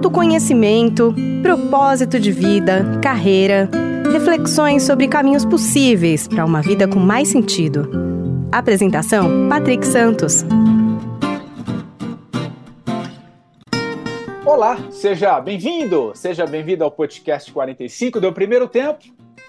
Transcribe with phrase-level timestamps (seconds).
[0.00, 3.68] Autoconhecimento, propósito de vida, carreira,
[4.10, 7.86] reflexões sobre caminhos possíveis para uma vida com mais sentido.
[8.50, 10.42] Apresentação: Patrick Santos.
[14.42, 19.00] Olá, seja bem-vindo, seja bem-vindo ao podcast 45 do primeiro tempo.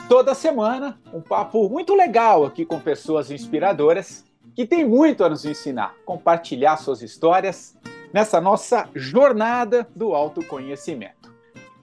[0.10, 5.46] Toda semana, um papo muito legal aqui com pessoas inspiradoras que tem muito a nos
[5.46, 7.74] ensinar, compartilhar suas histórias
[8.14, 11.32] nessa nossa jornada do autoconhecimento.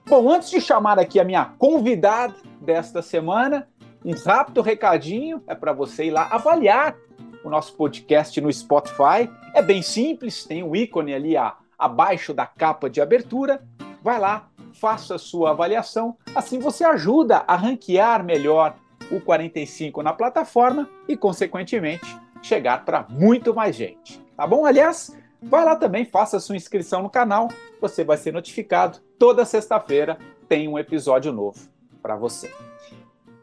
[0.07, 3.67] Bom, antes de chamar aqui a minha convidada desta semana,
[4.03, 6.95] um rápido recadinho é para você ir lá avaliar
[7.43, 9.29] o nosso podcast no Spotify.
[9.53, 13.61] É bem simples, tem o um ícone ali a, abaixo da capa de abertura.
[14.01, 18.75] Vai lá, faça a sua avaliação, assim você ajuda a ranquear melhor
[19.11, 24.19] o 45 na plataforma e, consequentemente, chegar para muito mais gente.
[24.35, 24.65] Tá bom?
[24.65, 28.99] Aliás, vai lá também, faça sua inscrição no canal, você vai ser notificado.
[29.17, 31.69] Toda sexta-feira tem um episódio novo
[32.01, 32.53] para você.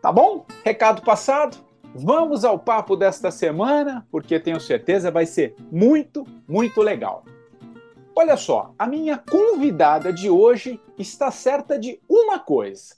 [0.01, 0.47] Tá bom?
[0.65, 1.57] Recado passado.
[1.95, 7.25] Vamos ao papo desta semana, porque tenho certeza vai ser muito, muito legal.
[8.15, 12.97] Olha só, a minha convidada de hoje está certa de uma coisa.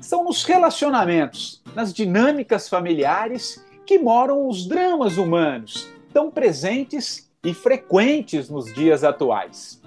[0.00, 8.50] São nos relacionamentos, nas dinâmicas familiares que moram os dramas humanos, tão presentes e frequentes
[8.50, 9.80] nos dias atuais.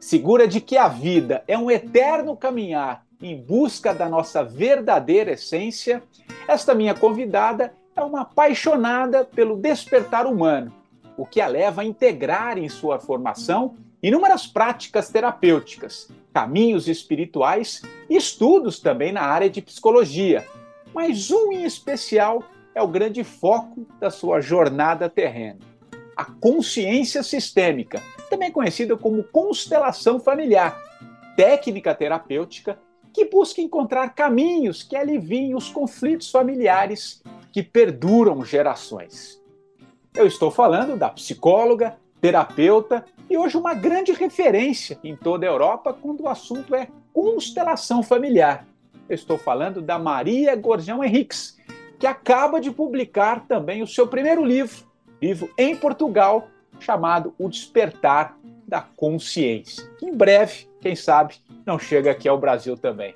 [0.00, 6.02] Segura de que a vida é um eterno caminhar em busca da nossa verdadeira essência,
[6.48, 10.72] esta minha convidada é uma apaixonada pelo despertar humano,
[11.16, 18.16] o que a leva a integrar em sua formação inúmeras práticas terapêuticas, caminhos espirituais e
[18.16, 20.44] estudos também na área de psicologia,
[20.92, 22.42] mas um em especial
[22.74, 25.60] é o grande foco da sua jornada terrena.
[26.16, 30.80] A consciência sistêmica, também conhecida como constelação familiar,
[31.36, 32.78] técnica terapêutica
[33.12, 39.40] que busca encontrar caminhos que aliviem os conflitos familiares que perduram gerações.
[40.16, 45.92] Eu estou falando da psicóloga, terapeuta e hoje uma grande referência em toda a Europa
[45.92, 48.66] quando o assunto é constelação familiar.
[49.08, 51.56] Eu estou falando da Maria Gorjão Henriques,
[51.98, 54.86] que acaba de publicar também o seu primeiro livro,
[55.24, 56.48] livro em Portugal,
[56.78, 58.36] chamado O Despertar
[58.68, 59.82] da Consciência.
[60.02, 63.14] Em breve, quem sabe, não chega aqui ao Brasil também.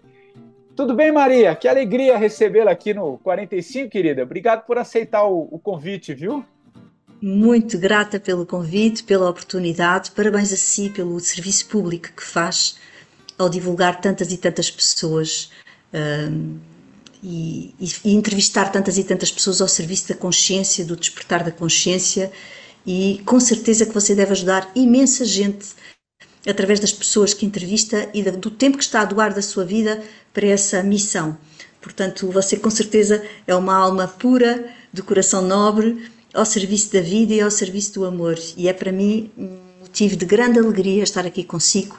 [0.74, 1.54] Tudo bem, Maria?
[1.54, 4.22] Que alegria recebê-la aqui no 45, querida.
[4.22, 6.44] Obrigado por aceitar o, o convite, viu?
[7.20, 10.12] Muito grata pelo convite, pela oportunidade.
[10.12, 12.78] Parabéns a si pelo serviço público que faz
[13.36, 15.50] ao divulgar tantas e tantas pessoas
[15.92, 16.58] e,
[17.22, 22.30] e, e, entrevistar tantas e tantas pessoas ao serviço da consciência, do despertar da consciência
[22.86, 25.66] e com certeza que você deve ajudar imensa gente
[26.46, 30.02] através das pessoas que entrevista e do tempo que está a doar da sua vida
[30.32, 31.36] para essa missão.
[31.80, 37.34] Portanto, você com certeza é uma alma pura, de coração nobre, ao serviço da vida
[37.34, 38.38] e ao serviço do amor.
[38.56, 41.98] E é para mim um motivo de grande alegria estar aqui consigo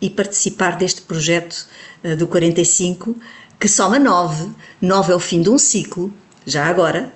[0.00, 1.66] e participar deste projeto
[2.04, 3.16] uh, do 45
[3.60, 4.50] que soma nove.
[4.80, 6.12] Nove é o fim de um ciclo,
[6.46, 7.12] já agora.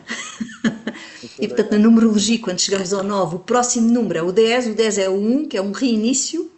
[1.41, 4.75] e portanto, na numerologia, quando chegamos ao 9, o próximo número é o 10, o
[4.75, 6.51] 10 é o 1, que é um reinício,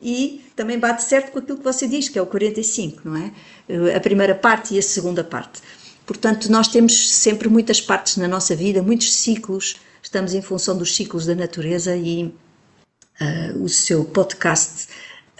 [0.00, 3.32] e também bate certo com aquilo que você diz, que é o 45, não é?
[3.94, 5.60] A primeira parte e a segunda parte.
[6.06, 10.96] Portanto, nós temos sempre muitas partes na nossa vida, muitos ciclos, estamos em função dos
[10.96, 12.32] ciclos da natureza e
[13.20, 14.88] uh, o seu podcast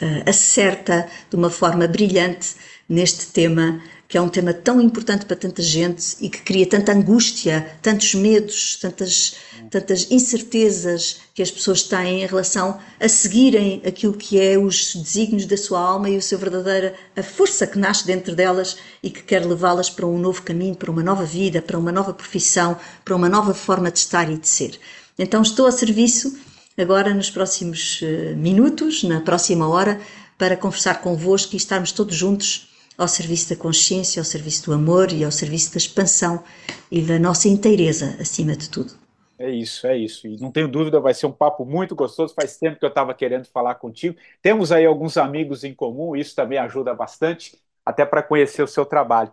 [0.03, 2.55] uh, acerta de uma forma brilhante
[2.88, 6.93] neste tema, que é um tema tão importante para tanta gente e que cria tanta
[6.93, 9.35] angústia, tantos medos, tantas,
[9.70, 15.44] tantas incertezas que as pessoas têm em relação a seguirem aquilo que é os desígnios
[15.44, 19.23] da sua alma e o seu verdadeira a força que nasce dentro delas e que
[19.23, 23.14] quer levá-las para um novo caminho, para uma nova vida, para uma nova profissão, para
[23.14, 24.81] uma nova forma de estar e de ser.
[25.19, 26.35] Então estou a serviço
[26.79, 30.00] agora nos próximos eh, minutos, na próxima hora,
[30.38, 32.68] para conversar convosco e estarmos todos juntos
[32.99, 36.43] ao serviço da consciência, ao serviço do amor e ao serviço da expansão
[36.91, 38.93] e da nossa inteireza, acima de tudo.
[39.39, 40.27] É isso, é isso.
[40.27, 42.35] E não tenho dúvida, vai ser um papo muito gostoso.
[42.35, 44.19] Faz tempo que eu estava querendo falar contigo.
[44.43, 47.56] Temos aí alguns amigos em comum, isso também ajuda bastante,
[47.87, 49.31] até para conhecer o seu trabalho.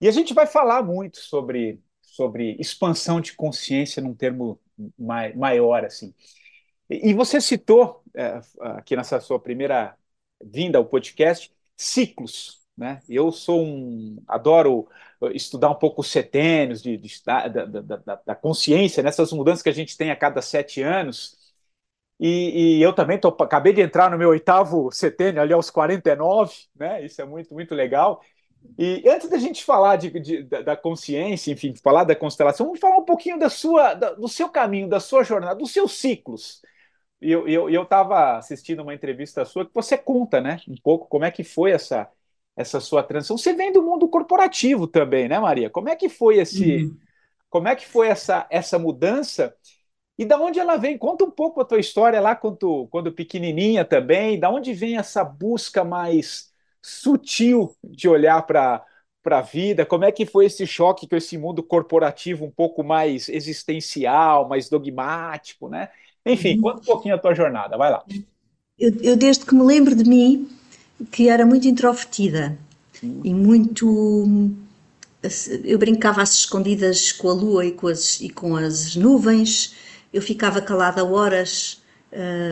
[0.00, 4.60] E a gente vai falar muito sobre, sobre expansão de consciência num termo
[5.34, 6.14] maior, assim.
[6.90, 9.96] E você citou é, aqui nessa sua primeira
[10.44, 13.02] vinda ao podcast ciclos, né?
[13.08, 14.88] Eu sou um adoro
[15.32, 19.68] estudar um pouco os setênios de, de da, da, da, da, consciência, nessas mudanças que
[19.68, 21.36] a gente tem a cada sete anos.
[22.20, 26.54] E, e eu também tô, acabei de entrar no meu oitavo setênio, ali aos 49,
[26.76, 27.04] né?
[27.04, 28.22] Isso é muito, muito legal.
[28.78, 32.98] E antes da gente falar de, de, da consciência, enfim, falar da constelação, vamos falar
[32.98, 36.62] um pouquinho da sua, da, do seu caminho, da sua jornada, dos seus ciclos.
[37.20, 41.30] E eu estava assistindo uma entrevista sua que você conta, né, um pouco como é
[41.32, 42.08] que foi essa,
[42.58, 43.38] essa sua transição.
[43.38, 45.70] Você vem do mundo corporativo também, né, Maria?
[45.70, 46.96] Como é que foi esse, uhum.
[47.48, 49.54] como é que foi essa, essa mudança?
[50.18, 50.98] E da onde ela vem?
[50.98, 54.40] Conta um pouco a tua história lá quando, quando pequenininha também.
[54.40, 56.50] Da onde vem essa busca mais
[56.82, 58.84] sutil de olhar para
[59.22, 59.84] para a vida?
[59.84, 64.68] Como é que foi esse choque com esse mundo corporativo um pouco mais existencial, mais
[64.70, 65.90] dogmático, né?
[66.24, 66.62] Enfim, uhum.
[66.62, 68.02] conta um pouquinho a tua jornada, vai lá.
[68.78, 70.48] Eu, eu desde que me lembro de mim,
[71.10, 72.58] que era muito introvertida
[73.02, 73.20] uhum.
[73.24, 74.54] e muito.
[75.64, 79.74] Eu brincava às escondidas com a lua e com as, e com as nuvens,
[80.12, 81.82] eu ficava calada horas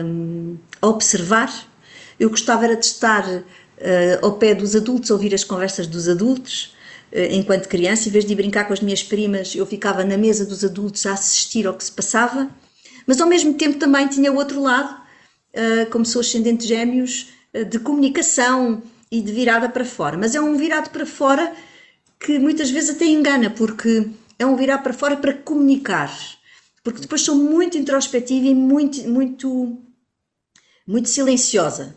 [0.05, 1.51] um, a observar.
[2.19, 3.45] Eu gostava era de estar uh,
[4.21, 6.75] ao pé dos adultos, ouvir as conversas dos adultos,
[7.13, 10.45] uh, enquanto criança, em vez de brincar com as minhas primas, eu ficava na mesa
[10.45, 12.49] dos adultos a assistir ao que se passava
[13.07, 17.79] mas ao mesmo tempo também tinha o outro lado, uh, como sou ascendente gêmeos, de
[17.79, 20.17] comunicação e de virada para fora.
[20.17, 21.53] Mas é um virado para fora
[22.19, 24.07] que muitas vezes até engana, porque
[24.39, 26.15] é um virar para fora para comunicar.
[26.83, 29.77] Porque depois sou muito introspectiva e muito, muito,
[30.85, 31.95] muito silenciosa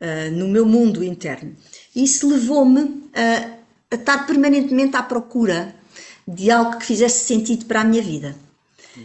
[0.00, 1.54] uh, no meu mundo interno.
[1.94, 3.56] Isso levou-me a,
[3.90, 5.74] a estar permanentemente à procura
[6.26, 8.36] de algo que fizesse sentido para a minha vida.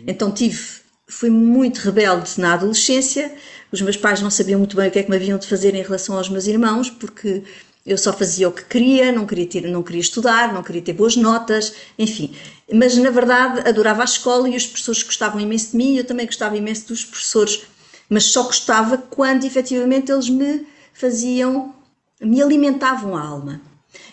[0.07, 3.35] Então tive fui muito rebelde na adolescência.
[3.71, 5.75] Os meus pais não sabiam muito bem o que é que me haviam de fazer
[5.75, 7.43] em relação aos meus irmãos, porque
[7.85, 10.93] eu só fazia o que queria, não queria, ter, não queria estudar, não queria ter
[10.93, 12.35] boas notas, enfim.
[12.71, 16.03] Mas na verdade adorava a escola e os professores gostavam imenso de mim e eu
[16.03, 17.61] também gostava imenso dos professores,
[18.09, 21.73] mas só gostava quando efetivamente eles me faziam,
[22.21, 23.61] me alimentavam a alma.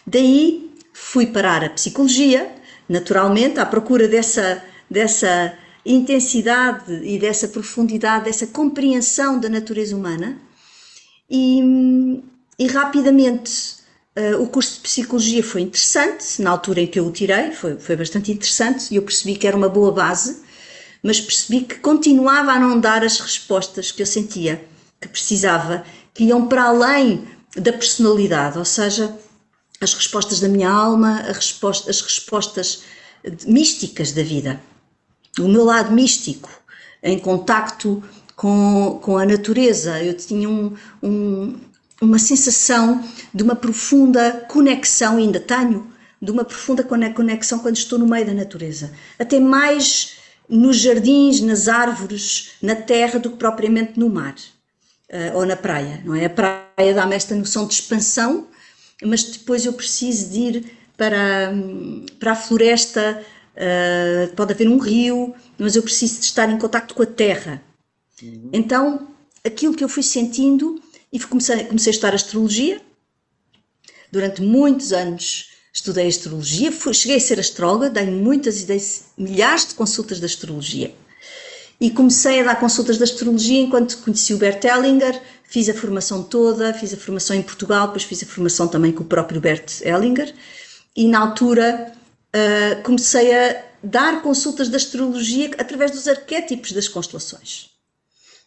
[0.06, 2.50] Daí fui parar a psicologia,
[2.88, 5.52] naturalmente, à procura dessa, dessa
[5.86, 10.36] intensidade e dessa profundidade, dessa compreensão da natureza humana.
[11.30, 12.22] E,
[12.58, 13.76] e rapidamente
[14.16, 17.78] uh, o curso de psicologia foi interessante, na altura em que eu o tirei, foi,
[17.78, 20.42] foi bastante interessante e eu percebi que era uma boa base,
[21.02, 24.64] mas percebi que continuava a não dar as respostas que eu sentia
[25.00, 25.84] que precisava,
[26.14, 29.14] que iam para além da personalidade, ou seja,
[29.80, 32.82] as respostas da minha alma, resposta, as respostas
[33.46, 34.60] místicas da vida
[35.42, 36.50] o meu lado místico,
[37.02, 38.02] em contacto
[38.34, 40.02] com, com a natureza.
[40.02, 41.58] Eu tinha um, um,
[42.00, 43.02] uma sensação
[43.32, 45.90] de uma profunda conexão, ainda tenho,
[46.20, 48.92] de uma profunda conexão quando estou no meio da natureza.
[49.18, 50.16] Até mais
[50.48, 54.34] nos jardins, nas árvores, na terra, do que propriamente no mar
[55.10, 56.00] uh, ou na praia.
[56.04, 56.26] Não é?
[56.26, 58.46] A praia dá-me esta noção de expansão,
[59.02, 61.52] mas depois eu preciso de ir para,
[62.18, 63.22] para a floresta
[63.56, 67.62] uh, pode haver um rio, mas eu preciso de estar em contato com a terra.
[68.22, 68.50] Uhum.
[68.52, 69.08] Então,
[69.44, 70.80] aquilo que eu fui sentindo,
[71.12, 72.80] e comecei, comecei a estudar astrologia,
[74.10, 78.82] durante muitos anos estudei astrologia, fui, cheguei a ser astróloga, dei muitas e dei
[79.16, 80.94] milhares de consultas de astrologia.
[81.78, 86.22] E comecei a dar consultas de astrologia enquanto conheci o Bert Hellinger, fiz a formação
[86.22, 89.82] toda, fiz a formação em Portugal, depois fiz a formação também com o próprio Bert
[89.82, 90.34] Hellinger,
[90.96, 91.92] e na altura
[92.36, 97.70] uh, comecei a dar consultas de astrologia através dos arquétipos das constelações.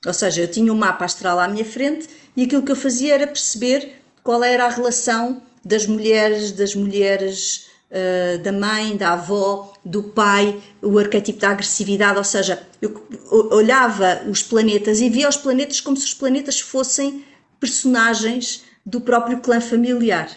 [0.06, 3.16] Ou seja, eu tinha um mapa astral à minha frente e aquilo que eu fazia
[3.16, 9.74] era perceber qual era a relação das mulheres, das mulheres uh, da mãe, da avó,
[9.84, 13.06] do pai, o arquétipo da agressividade, ou seja, eu
[13.52, 17.26] olhava os planetas e via os planetas como se os planetas fossem
[17.60, 20.30] personagens do próprio clã familiar.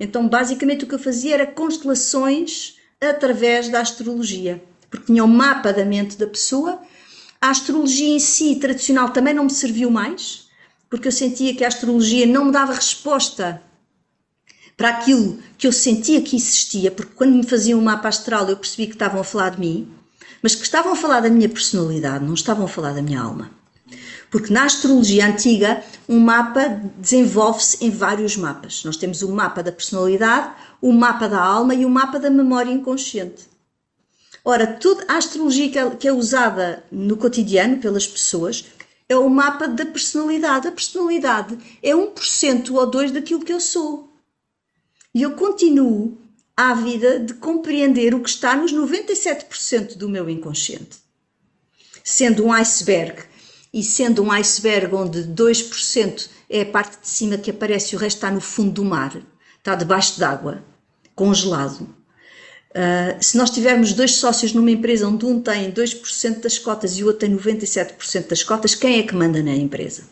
[0.00, 5.30] Então, basicamente, o que eu fazia era constelações através da astrologia, porque tinha o um
[5.30, 6.80] mapa da mente da pessoa.
[7.40, 10.48] A astrologia em si, tradicional, também não me serviu mais,
[10.88, 13.62] porque eu sentia que a astrologia não me dava resposta
[14.76, 18.56] para aquilo que eu sentia que existia, porque quando me faziam um mapa astral eu
[18.56, 19.88] percebi que estavam a falar de mim.
[20.42, 23.50] mas que estavam a falar da minha personalidade, não estavam a falar da minha alma.
[24.30, 28.84] Porque na astrologia antiga, um mapa desenvolve-se em vários mapas.
[28.84, 32.70] Nós temos o mapa da personalidade, o mapa da alma e o mapa da memória
[32.70, 33.44] inconsciente.
[34.44, 38.64] Ora, tudo, a astrologia que é, que é usada no cotidiano pelas pessoas
[39.08, 40.68] é o mapa da personalidade.
[40.68, 44.12] A personalidade é 1% ou 2% daquilo que eu sou.
[45.14, 46.16] E eu continuo
[46.56, 50.98] ávida de compreender o que está nos 97% do meu inconsciente.
[52.04, 53.24] Sendo um iceberg,
[53.72, 57.98] e sendo um iceberg onde 2% é a parte de cima que aparece e o
[57.98, 59.20] resto está no fundo do mar,
[59.66, 60.62] está debaixo d'água,
[61.16, 61.82] congelado.
[62.70, 67.02] Uh, se nós tivermos dois sócios numa empresa onde um tem 2% das cotas e
[67.02, 70.04] o outro tem 97% das cotas, quem é que manda na empresa?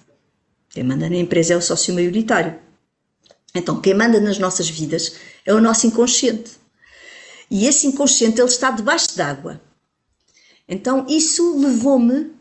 [0.70, 2.58] Quem manda na empresa é o sócio maioritário.
[3.54, 5.14] Então, quem manda nas nossas vidas
[5.46, 6.52] é o nosso inconsciente.
[7.48, 9.60] E esse inconsciente ele está debaixo d'água.
[10.66, 12.32] Então, isso levou-me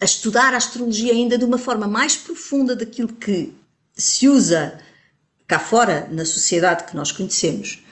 [0.00, 3.52] a estudar a astrologia ainda de uma forma mais profunda daquilo que
[3.94, 4.80] se usa
[5.48, 7.82] cá fora na sociedade que nós conhecemos.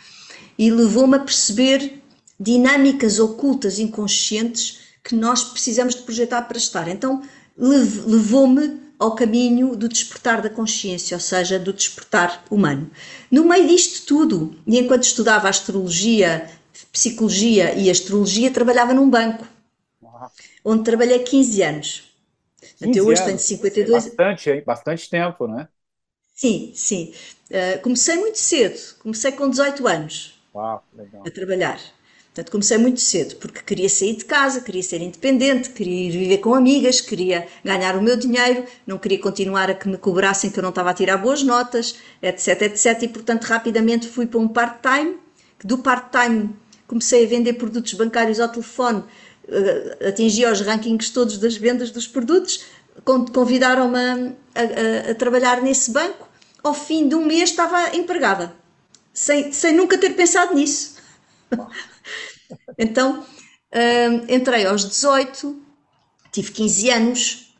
[0.58, 2.02] E levou-me a perceber
[2.38, 6.86] dinâmicas ocultas inconscientes que nós precisamos de projetar para estar.
[6.86, 7.22] Então,
[7.56, 12.90] levou-me ao caminho do despertar da consciência, ou seja, do despertar humano.
[13.30, 16.50] No meio disto tudo, e enquanto estudava astrologia,
[16.92, 19.46] psicologia e astrologia, trabalhava num banco,
[20.64, 22.02] onde trabalhei 15 anos.
[22.78, 23.24] 15 Até hoje anos.
[23.24, 24.62] tenho 52 é bastante, hein?
[24.66, 25.68] bastante tempo, não é?
[26.36, 27.14] Sim, sim.
[27.50, 30.84] Uh, comecei muito cedo, comecei com 18 anos Uau,
[31.24, 31.80] a trabalhar.
[32.26, 36.38] Portanto, comecei muito cedo, porque queria sair de casa, queria ser independente, queria ir viver
[36.38, 40.58] com amigas, queria ganhar o meu dinheiro, não queria continuar a que me cobrassem que
[40.58, 43.04] eu não estava a tirar boas notas, etc, etc.
[43.04, 45.16] E, portanto, rapidamente fui para um part-time,
[45.58, 46.54] que do part-time
[46.86, 49.02] comecei a vender produtos bancários ao telefone,
[49.48, 52.62] uh, atingi os rankings todos das vendas dos produtos,
[53.04, 53.98] convidaram-me
[54.54, 56.25] a, a, a, trabalhar nesse banco.
[56.66, 58.52] Ao fim de um mês estava empregada,
[59.14, 60.96] sem, sem nunca ter pensado nisso.
[62.78, 65.60] Então, uh, entrei aos 18,
[66.30, 67.54] tive 15 anos,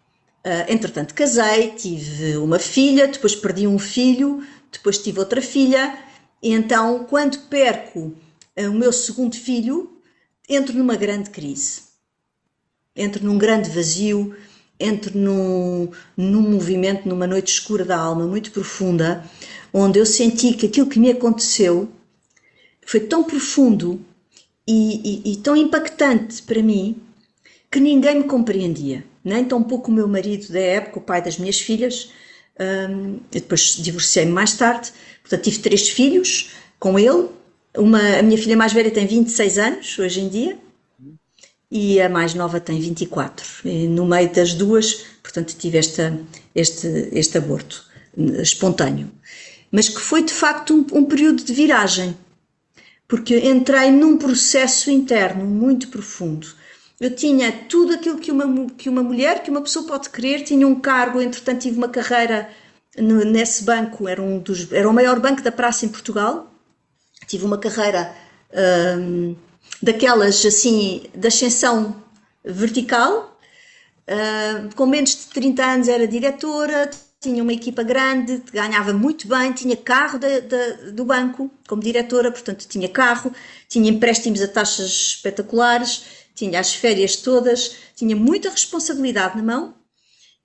[0.45, 5.99] uh, entretanto casei, tive uma filha, depois perdi um filho, depois tive outra filha,
[6.43, 8.15] e então, quando perco
[8.57, 10.01] uh, o meu segundo filho,
[10.49, 11.83] entro numa grande crise.
[12.95, 14.37] Entro num grande vazio,
[14.79, 19.25] entro num, num movimento, numa noite escura da alma muito profunda,
[19.73, 21.89] onde eu senti que aquilo que me aconteceu
[22.85, 24.01] foi tão profundo
[24.67, 26.97] e, e, e tão impactante para mim
[27.71, 31.39] que ninguém me compreendia, nem tão pouco o meu marido da época, o pai das
[31.39, 32.11] minhas filhas.
[32.59, 37.29] Um, eu depois divorciei-me mais tarde, portanto tive três filhos com ele.
[37.77, 40.59] Uma, a minha filha mais velha tem 26 anos hoje em dia
[41.71, 43.47] e a mais nova tem 24.
[43.65, 46.19] E no meio das duas, portanto, tive esta,
[46.55, 47.85] este, este aborto
[48.41, 49.11] espontâneo.
[49.71, 52.17] Mas que foi de facto um, um período de viragem
[53.09, 56.49] porque entrei num processo interno muito profundo.
[56.99, 60.67] Eu tinha tudo aquilo que uma, que uma mulher, que uma pessoa pode querer, tinha
[60.67, 62.49] um cargo, entretanto tive uma carreira
[62.97, 66.51] no, nesse banco, era, um dos, era o maior banco da praça em Portugal,
[67.27, 68.15] tive uma carreira
[68.99, 69.37] hum,
[69.83, 72.03] daquelas assim, de ascensão
[72.45, 73.39] vertical,
[74.09, 76.91] hum, com menos de 30 anos era diretora,
[77.21, 82.31] tinha uma equipa grande, ganhava muito bem, tinha carro de, de, do banco como diretora,
[82.31, 83.33] portanto tinha carro,
[83.69, 86.05] tinha empréstimos a taxas espetaculares,
[86.35, 89.75] tinha as férias todas, tinha muita responsabilidade na mão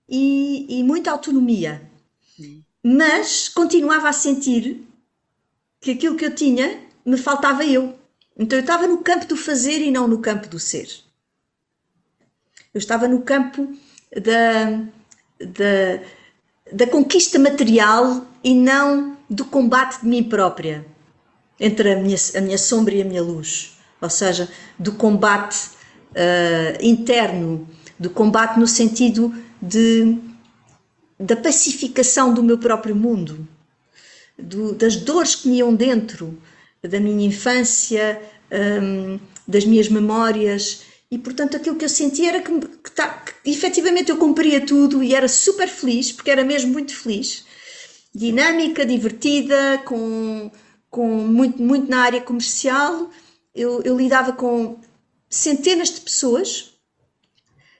[0.10, 1.82] e, e muita autonomia.
[2.84, 4.82] Mas continuava a sentir
[5.80, 8.01] que aquilo que eu tinha me faltava eu.
[8.42, 10.90] Então eu estava no campo do fazer e não no campo do ser.
[12.74, 13.78] Eu estava no campo
[14.14, 14.84] da,
[15.40, 16.02] da
[16.72, 20.86] da conquista material e não do combate de mim própria,
[21.60, 23.78] entre a minha, a minha sombra e a minha luz.
[24.02, 25.70] Ou seja, do combate
[26.12, 27.68] uh, interno,
[28.00, 30.18] do combate no sentido de,
[31.20, 33.48] da pacificação do meu próprio mundo,
[34.38, 36.42] do, das dores que me iam dentro,
[36.88, 38.22] da minha infância,
[38.52, 43.52] um, das minhas memórias e portanto aquilo que eu sentia era que, que, tá, que
[43.52, 47.46] efetivamente eu cumpria tudo e era super feliz, porque era mesmo muito feliz.
[48.16, 50.50] Dinâmica, divertida, com,
[50.90, 53.10] com muito, muito na área comercial.
[53.54, 54.80] Eu, eu lidava com
[55.30, 56.72] centenas de pessoas.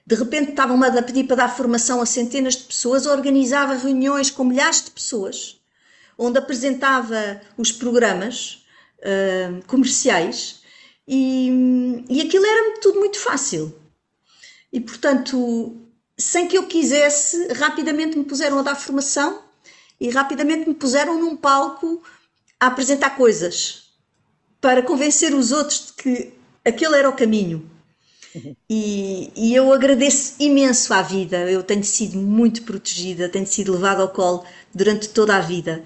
[0.06, 4.44] De repente estavam-me a pedir para dar formação a centenas de pessoas, organizava reuniões com
[4.44, 5.58] milhares de pessoas,
[6.18, 8.61] onde apresentava os programas
[9.02, 10.62] uh, comerciais
[11.06, 13.74] e, e aquilo era tudo muito fácil.
[14.72, 15.76] E portanto,
[16.16, 19.42] sem que eu quisesse, rapidamente me puseram a dar formação
[20.00, 22.02] e rapidamente me puseram num palco
[22.58, 23.90] a apresentar coisas
[24.60, 26.32] para convencer os outros de que
[26.64, 27.68] aquele era o caminho.
[28.68, 31.50] E, e, eu agradeço imenso à vida.
[31.50, 34.44] Eu tenho sido muito protegida, tenho sido levada ao colo
[34.74, 35.82] durante toda a vida,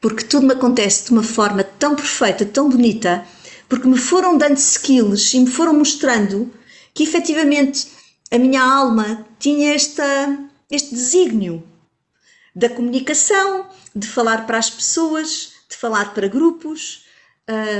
[0.00, 3.26] porque tudo me acontece de uma forma tão perfeita, tão bonita,
[3.68, 6.50] porque me foram dando skills e me foram mostrando
[6.94, 7.88] que efetivamente
[8.30, 10.38] a minha alma tinha esta,
[10.70, 11.62] este desígnio
[12.54, 17.04] da comunicação, de falar para as pessoas, de falar para grupos,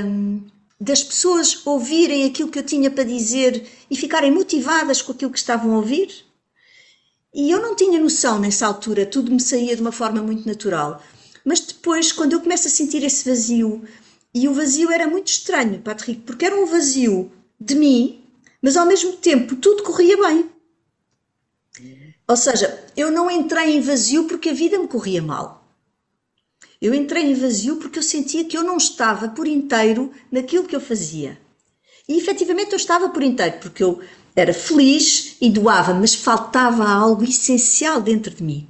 [0.05, 0.43] um,
[0.81, 5.39] das pessoas ouvirem aquilo que eu tinha para dizer e ficarem motivadas com aquilo que
[5.39, 6.09] estavam a ouvir.
[7.35, 11.03] E eu não tinha noção nessa altura, tudo me saía de uma forma muito natural.
[11.51, 13.83] Mas depois, quando eu começo a sentir esse vazio,
[14.33, 17.29] e o vazio era muito estranho, Patrick, porque era um vazio
[17.61, 18.23] de mim,
[18.63, 20.49] mas ao mesmo tempo tudo corria bem.
[22.29, 25.69] Ou seja, eu não entrei em vazio porque a vida me corria mal.
[26.81, 30.77] Eu entrei em vazio porque eu sentia que eu não estava por inteiro naquilo que
[30.77, 31.37] eu fazia.
[32.09, 34.01] E efetivamente eu estava por inteiro, porque eu
[34.37, 38.69] era feliz e doava, mas faltava algo essencial dentro de mim,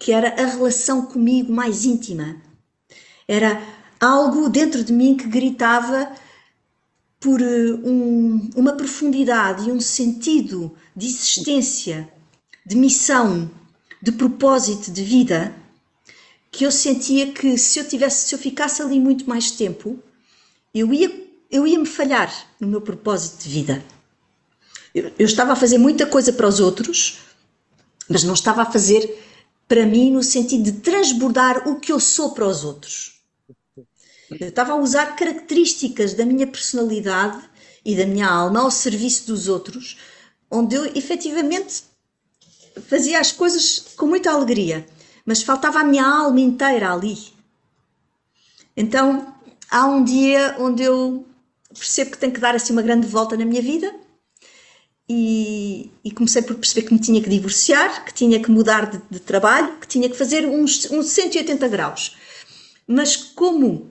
[0.00, 2.40] que era a relação comigo mais íntima.
[3.28, 3.62] Era
[4.00, 6.10] algo dentro de mim que gritava
[7.20, 12.08] por eh, um, uma profundidade e um sentido de existência,
[12.64, 13.50] de missão,
[14.00, 15.54] de propósito de vida,
[16.50, 20.02] que eu sentia que se eu tivesse, se eu ficasse ali muito mais tempo,
[20.74, 21.12] eu ia,
[21.50, 23.84] eu ia me falhar no meu propósito de vida.
[24.94, 27.18] Eu, eu estava a fazer muita coisa para os outros,
[28.08, 29.28] mas não estava a fazer
[29.70, 33.22] para mim no sentido de transbordar o que eu sou para os outros.
[34.28, 37.40] Eu estava a usar características da minha personalidade
[37.84, 39.96] e da minha alma ao serviço dos outros,
[40.50, 41.84] onde eu efetivamente
[42.88, 44.84] fazia as coisas com muita alegria,
[45.24, 47.16] mas faltava a minha alma inteira ali.
[48.76, 49.32] Então
[49.70, 51.24] há um dia onde eu
[51.72, 53.94] percebo que tenho que dar assim uma grande volta na minha vida
[55.12, 59.00] e, e, comecei por perceber que me tinha que divorciar, que tinha que mudar de,
[59.10, 62.16] de trabalho, que tinha que fazer uns, uns 180 graus.
[62.86, 63.90] Mas como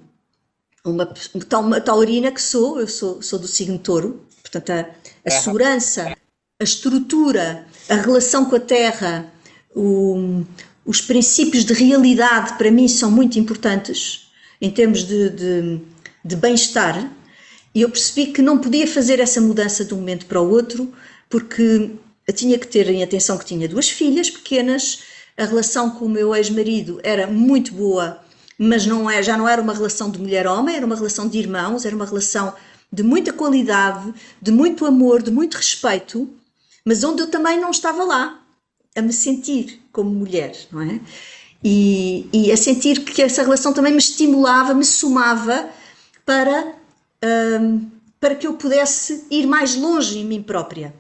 [0.86, 1.14] uma,
[1.60, 4.90] uma taurina que sou, eu sou, sou do signo touro, portanto a,
[5.26, 6.16] a segurança,
[6.58, 9.30] a estrutura, a relação com a terra,
[9.76, 10.46] o,
[10.86, 15.82] os princípios de realidade para mim são muito importantes em termos de, de,
[16.24, 17.12] de bem-estar
[17.76, 20.92] e eu percebi que não podia fazer essa mudança de um momento para o outro
[21.30, 21.92] porque
[22.34, 25.04] tinha que ter em atenção que tinha duas filhas pequenas,
[25.38, 28.22] a relação com o meu ex-marido era muito boa
[28.60, 31.86] mas não é, já não era uma relação de mulher-homem, era uma relação de irmãos,
[31.86, 32.54] era uma relação
[32.92, 36.30] de muita qualidade, de muito amor, de muito respeito,
[36.84, 38.44] mas onde eu também não estava lá
[38.94, 41.00] a me sentir como mulher, não é?
[41.64, 45.70] E, e a sentir que essa relação também me estimulava, me somava
[46.26, 46.76] para,
[47.62, 47.90] um,
[48.20, 50.94] para que eu pudesse ir mais longe em mim própria.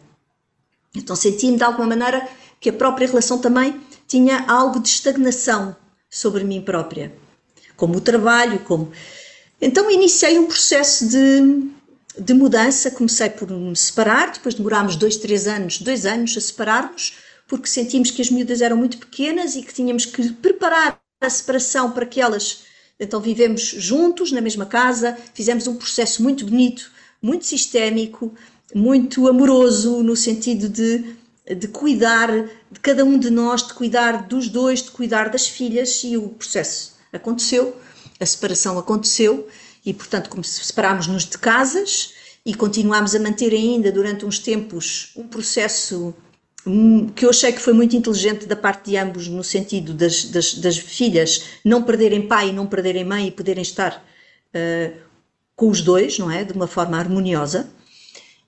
[0.95, 2.27] Então senti-me de alguma maneira
[2.59, 5.75] que a própria relação também tinha algo de estagnação
[6.09, 7.13] sobre mim própria
[7.79, 8.91] como o trabalho, como.
[9.59, 11.71] Então iniciei um processo de,
[12.19, 17.17] de mudança, comecei por me separar, depois demorámos dois, três anos, dois anos a separarmos,
[17.47, 21.91] porque sentimos que as miúdas eram muito pequenas e que tínhamos que preparar a separação
[21.91, 22.63] para que elas.
[22.99, 28.33] Então vivemos juntos na mesma casa, fizemos um processo muito bonito, muito sistémico,
[28.73, 31.15] muito amoroso, no sentido de,
[31.55, 32.29] de cuidar
[32.71, 36.29] de cada um de nós, de cuidar dos dois, de cuidar das filhas e o
[36.29, 37.75] processo aconteceu,
[38.19, 39.47] a separação aconteceu
[39.85, 42.13] e, portanto, como separámos-nos de casas
[42.45, 46.13] e continuámos a manter ainda durante uns tempos um processo
[47.15, 50.55] que eu achei que foi muito inteligente da parte de ambos, no sentido das, das,
[50.55, 54.05] das filhas não perderem pai e não perderem mãe e poderem estar
[54.53, 54.97] uh,
[55.55, 56.43] com os dois, não é?
[56.43, 57.69] De uma forma harmoniosa.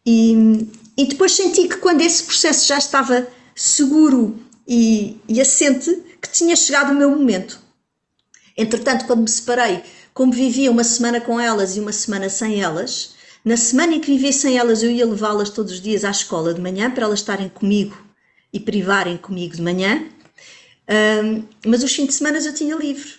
[0.06, 6.32] E, e depois senti que quando esse processo já estava seguro e, e assente, que
[6.32, 7.60] tinha chegado o meu momento.
[8.58, 9.84] Entretanto, quando me separei,
[10.14, 14.12] como vivia uma semana com elas e uma semana sem elas, na semana em que
[14.12, 17.20] vivia sem elas, eu ia levá-las todos os dias à escola de manhã para elas
[17.20, 17.98] estarem comigo
[18.54, 20.06] e privarem comigo de manhã,
[21.24, 23.14] um, mas os fins de semana eu tinha livre.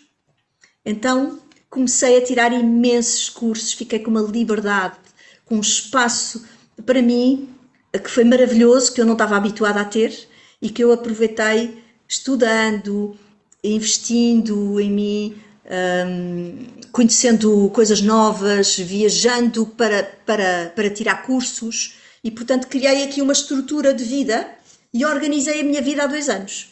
[0.85, 4.97] Então comecei a tirar imensos cursos, fiquei com uma liberdade,
[5.45, 6.45] com um espaço
[6.85, 7.49] para mim
[7.93, 10.29] que foi maravilhoso, que eu não estava habituada a ter
[10.61, 13.17] e que eu aproveitei estudando,
[13.63, 15.43] investindo em mim,
[16.07, 23.33] um, conhecendo coisas novas, viajando para, para, para tirar cursos e, portanto, criei aqui uma
[23.33, 24.49] estrutura de vida
[24.93, 26.71] e organizei a minha vida há dois anos.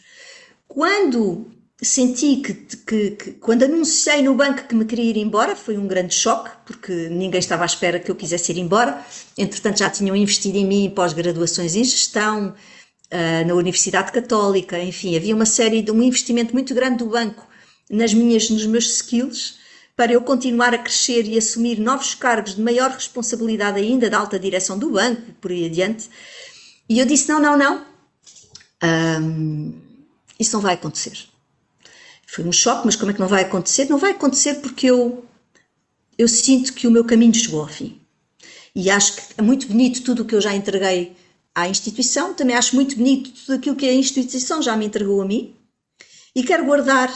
[0.67, 5.77] Quando senti que, que, que, quando anunciei no banco que me queria ir embora, foi
[5.77, 9.03] um grande choque, porque ninguém estava à espera que eu quisesse ir embora.
[9.37, 12.53] Entretanto, já tinham investido em mim pós-graduações em gestão,
[13.11, 17.47] uh, na Universidade Católica, enfim, havia uma série de um investimento muito grande do banco
[17.89, 19.59] nas minhas, nos meus skills,
[19.95, 24.39] para eu continuar a crescer e assumir novos cargos de maior responsabilidade ainda da alta
[24.39, 26.09] direção do banco, por aí adiante.
[26.87, 27.85] E eu disse: não, não, não,
[29.21, 29.73] um,
[30.39, 31.30] isso não vai acontecer.
[32.31, 33.89] Foi um choque, mas como é que não vai acontecer?
[33.89, 35.25] Não vai acontecer porque eu,
[36.17, 37.99] eu sinto que o meu caminho chegou ao fim.
[38.73, 41.13] E acho que é muito bonito tudo o que eu já entreguei
[41.53, 45.25] à instituição, também acho muito bonito tudo aquilo que a instituição já me entregou a
[45.25, 45.53] mim.
[46.33, 47.11] E quero guardar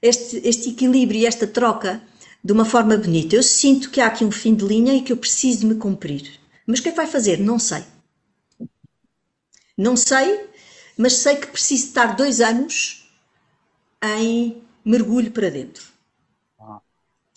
[0.00, 2.02] este, este equilíbrio e esta troca
[2.42, 3.36] de uma forma bonita.
[3.36, 6.40] Eu sinto que há aqui um fim de linha e que eu preciso me cumprir.
[6.66, 7.38] Mas o que é que vai fazer?
[7.40, 7.84] Não sei.
[9.76, 10.46] Não sei,
[10.96, 12.95] mas sei que preciso estar dois anos
[14.02, 15.84] em mergulho para dentro.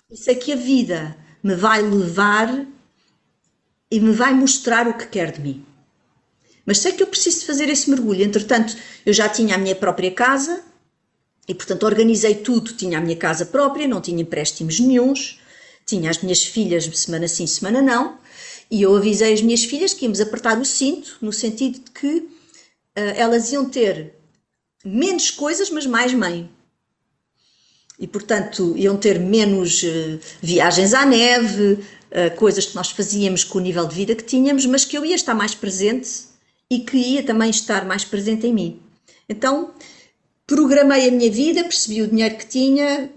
[0.10, 2.65] E sei que a vida me vai levar
[3.91, 5.65] e me vai mostrar o que quer de mim.
[6.65, 8.24] Mas sei que eu preciso fazer esse mergulho.
[8.24, 10.63] Entretanto, eu já tinha a minha própria casa,
[11.50, 12.74] e, portanto, organizei tudo.
[12.74, 15.39] Tinha a minha casa própria, não tinha empréstimos nenhums,
[15.84, 18.19] tinha as minhas filhas semana sim, semana não,
[18.69, 22.17] e eu avisei as minhas filhas que íamos apertar o cinto, no sentido de que
[22.17, 22.30] uh,
[23.15, 24.13] elas iam ter
[24.84, 26.50] menos coisas, mas mais mãe.
[28.00, 33.58] E, portanto, iam ter menos uh, viagens à neve, uh, coisas que nós fazíamos com
[33.58, 36.30] o nível de vida que tínhamos, mas que eu ia estar mais presente
[36.70, 38.82] e que ia também estar mais presente em mim.
[39.28, 39.74] Então,
[40.50, 43.08] Programei a minha vida, percebi o dinheiro que tinha,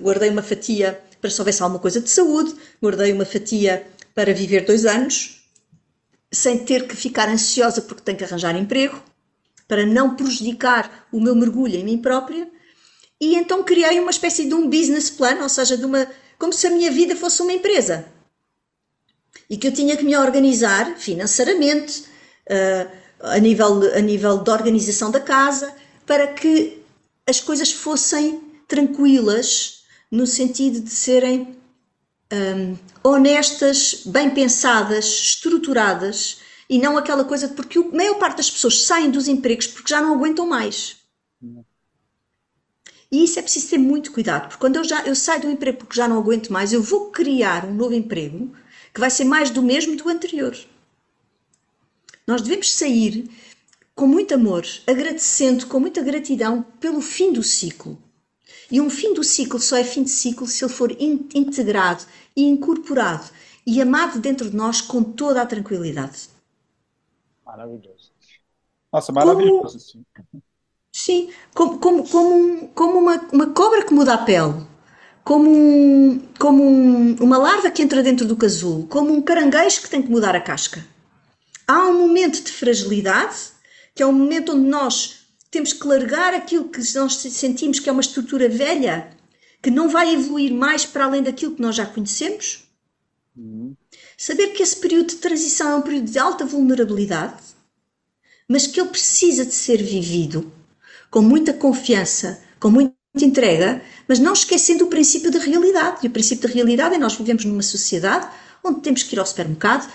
[0.00, 4.64] guardei uma fatia para se houvesse alguma coisa de saúde, guardei uma fatia para viver
[4.64, 5.46] dois anos,
[6.32, 8.98] sem ter que ficar ansiosa porque tenho que arranjar emprego,
[9.66, 12.48] para não prejudicar o meu mergulho em mim própria.
[13.20, 16.06] E então criei uma espécie de um business plan, ou seja, de uma,
[16.38, 18.06] como se a minha vida fosse uma empresa.
[19.48, 22.04] E que eu tinha que me organizar financeiramente,
[22.50, 25.74] uh, a, nível, a nível de organização da casa,
[26.06, 26.82] para que
[27.26, 31.56] as coisas fossem tranquilas, no sentido de serem
[32.32, 36.43] um, honestas, bem pensadas, estruturadas
[36.74, 39.90] e não aquela coisa de porque a maior parte das pessoas saem dos empregos porque
[39.90, 40.96] já não aguentam mais.
[43.12, 45.78] E isso é preciso ter muito cuidado, porque quando eu, já, eu saio do emprego
[45.78, 48.52] porque já não aguento mais, eu vou criar um novo emprego
[48.92, 50.58] que vai ser mais do mesmo do anterior.
[52.26, 53.30] Nós devemos sair
[53.94, 57.96] com muito amor, agradecendo com muita gratidão pelo fim do ciclo.
[58.68, 62.02] E um fim do ciclo só é fim de ciclo se ele for integrado
[62.34, 63.26] e incorporado
[63.64, 66.33] e amado dentro de nós com toda a tranquilidade.
[67.56, 68.10] Maravilhoso.
[68.92, 70.04] Nossa, maravilhoso.
[70.12, 70.42] Como,
[70.92, 74.66] sim, como, como, como, como uma, uma cobra que muda a pele,
[75.22, 79.88] como, um, como um, uma larva que entra dentro do casulo, como um caranguejo que
[79.88, 80.84] tem que mudar a casca.
[81.66, 83.54] Há um momento de fragilidade
[83.94, 87.92] que é um momento onde nós temos que largar aquilo que nós sentimos que é
[87.92, 89.16] uma estrutura velha,
[89.62, 92.63] que não vai evoluir mais para além daquilo que nós já conhecemos.
[94.26, 97.42] Saber que esse período de transição é um período de alta vulnerabilidade,
[98.48, 100.50] mas que ele precisa de ser vivido
[101.10, 105.98] com muita confiança, com muita entrega, mas não esquecendo o princípio da realidade.
[106.02, 108.26] E o princípio da realidade é nós vivemos numa sociedade
[108.64, 109.92] onde temos que ir ao supermercado,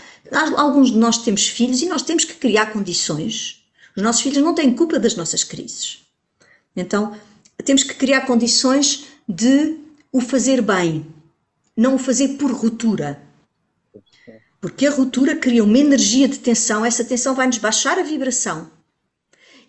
[0.57, 3.59] alguns de nós temos filhos e nós temos que criar condições
[3.95, 6.01] os nossos filhos não têm culpa das nossas crises.
[6.75, 7.17] Então,
[7.65, 9.75] temos que criar condições de
[10.11, 11.05] o fazer bem,
[11.75, 13.21] não o fazer por ruptura.
[14.61, 18.69] Porque a ruptura cria uma energia de tensão, essa tensão vai-nos baixar a vibração.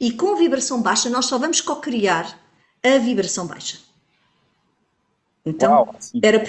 [0.01, 2.39] E com a vibração baixa, nós só vamos co-criar
[2.83, 3.79] a vibração baixa.
[5.45, 6.45] Então, Uau, era,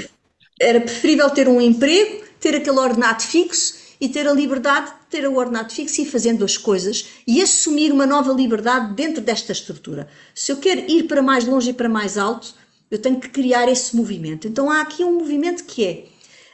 [0.59, 5.27] era preferível ter um emprego, ter aquele ordenado fixo e ter a liberdade de ter
[5.27, 9.51] o ordenado fixo e ir fazendo as coisas e assumir uma nova liberdade dentro desta
[9.51, 10.07] estrutura.
[10.33, 12.55] Se eu quero ir para mais longe e para mais alto,
[12.89, 14.47] eu tenho que criar esse movimento.
[14.47, 16.05] Então há aqui um movimento que é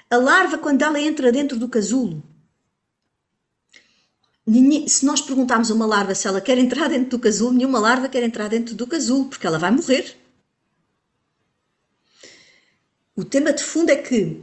[0.10, 2.24] a larva, quando ela entra dentro do casulo,
[4.88, 8.08] se nós perguntarmos a uma larva se ela quer entrar dentro do casulo, nenhuma larva
[8.08, 10.15] quer entrar dentro do casulo, porque ela vai morrer.
[13.13, 14.41] O tema de fundo é que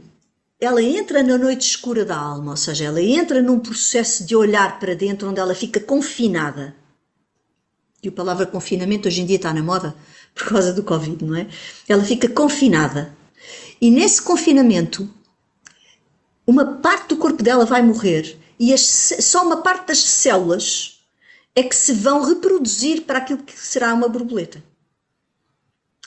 [0.59, 4.79] ela entra na noite escura da alma, ou seja, ela entra num processo de olhar
[4.79, 6.75] para dentro onde ela fica confinada.
[8.03, 9.95] E a palavra confinamento hoje em dia está na moda,
[10.35, 11.47] por causa do Covid, não é?
[11.87, 13.15] Ela fica confinada.
[13.81, 15.09] E nesse confinamento,
[16.45, 18.81] uma parte do corpo dela vai morrer e as,
[19.19, 20.99] só uma parte das células
[21.55, 24.63] é que se vão reproduzir para aquilo que será uma borboleta.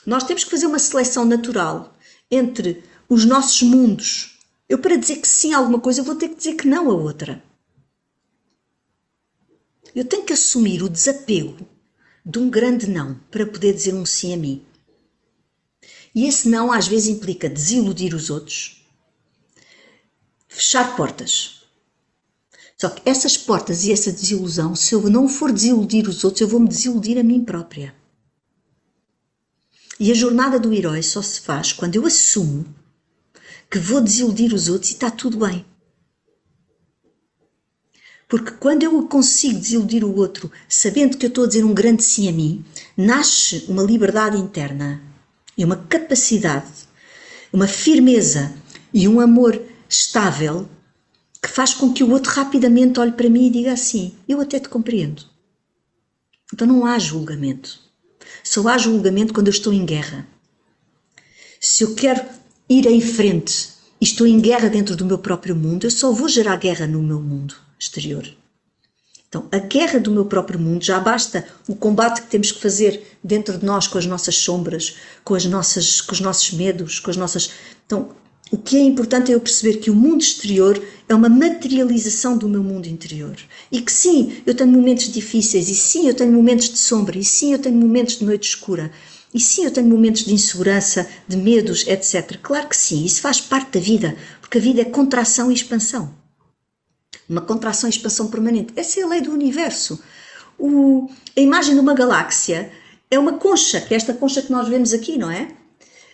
[0.05, 1.95] Nós temos que fazer uma seleção natural
[2.31, 4.39] entre os nossos mundos.
[4.67, 6.93] Eu, para dizer que sim a alguma coisa, vou ter que dizer que não a
[6.93, 7.43] outra.
[9.95, 11.67] Eu tenho que assumir o desapego
[12.23, 14.63] de um grande não para poder dizer um sim a mim.
[16.13, 18.78] E esse não às vezes implica desiludir os outros,
[20.49, 21.61] fechar portas.
[22.75, 26.47] Só que essas portas e essa desilusão, se eu não for desiludir os outros, eu
[26.47, 27.93] vou me desiludir a mim própria.
[29.99, 32.65] E a jornada do herói só se faz quando eu assumo
[33.69, 35.65] que vou desiludir os outros e está tudo bem.
[38.29, 42.03] Porque quando eu consigo desiludir o outro, sabendo que eu estou a dizer um grande
[42.03, 42.63] sim a mim,
[42.95, 45.01] nasce uma liberdade interna
[45.57, 46.87] e uma capacidade,
[47.51, 48.53] uma firmeza
[48.93, 50.69] e um amor estável
[51.41, 54.59] que faz com que o outro rapidamente olhe para mim e diga assim: Eu até
[54.59, 55.23] te compreendo.
[56.53, 57.79] Então não há julgamento.
[58.43, 60.27] Só há julgamento quando eu estou em guerra.
[61.59, 62.23] Se eu quero
[62.69, 66.29] ir em frente e estou em guerra dentro do meu próprio mundo, eu só vou
[66.29, 68.25] gerar guerra no meu mundo exterior.
[69.27, 73.15] Então, a guerra do meu próprio mundo já basta o combate que temos que fazer
[73.23, 77.11] dentro de nós com as nossas sombras, com as nossas, com os nossos medos, com
[77.11, 77.51] as nossas.
[77.85, 78.15] Então,
[78.51, 82.49] o que é importante é eu perceber que o mundo exterior é uma materialização do
[82.49, 83.35] meu mundo interior.
[83.71, 87.23] E que sim, eu tenho momentos difíceis, e sim, eu tenho momentos de sombra, e
[87.23, 88.91] sim, eu tenho momentos de noite escura,
[89.33, 92.39] e sim, eu tenho momentos de insegurança, de medos, etc.
[92.41, 96.17] Claro que sim, isso faz parte da vida, porque a vida é contração e expansão
[97.29, 98.73] uma contração e expansão permanente.
[98.75, 100.01] Essa é a lei do universo.
[100.57, 102.71] O, a imagem de uma galáxia
[103.09, 105.47] é uma concha, que é esta concha que nós vemos aqui, não é?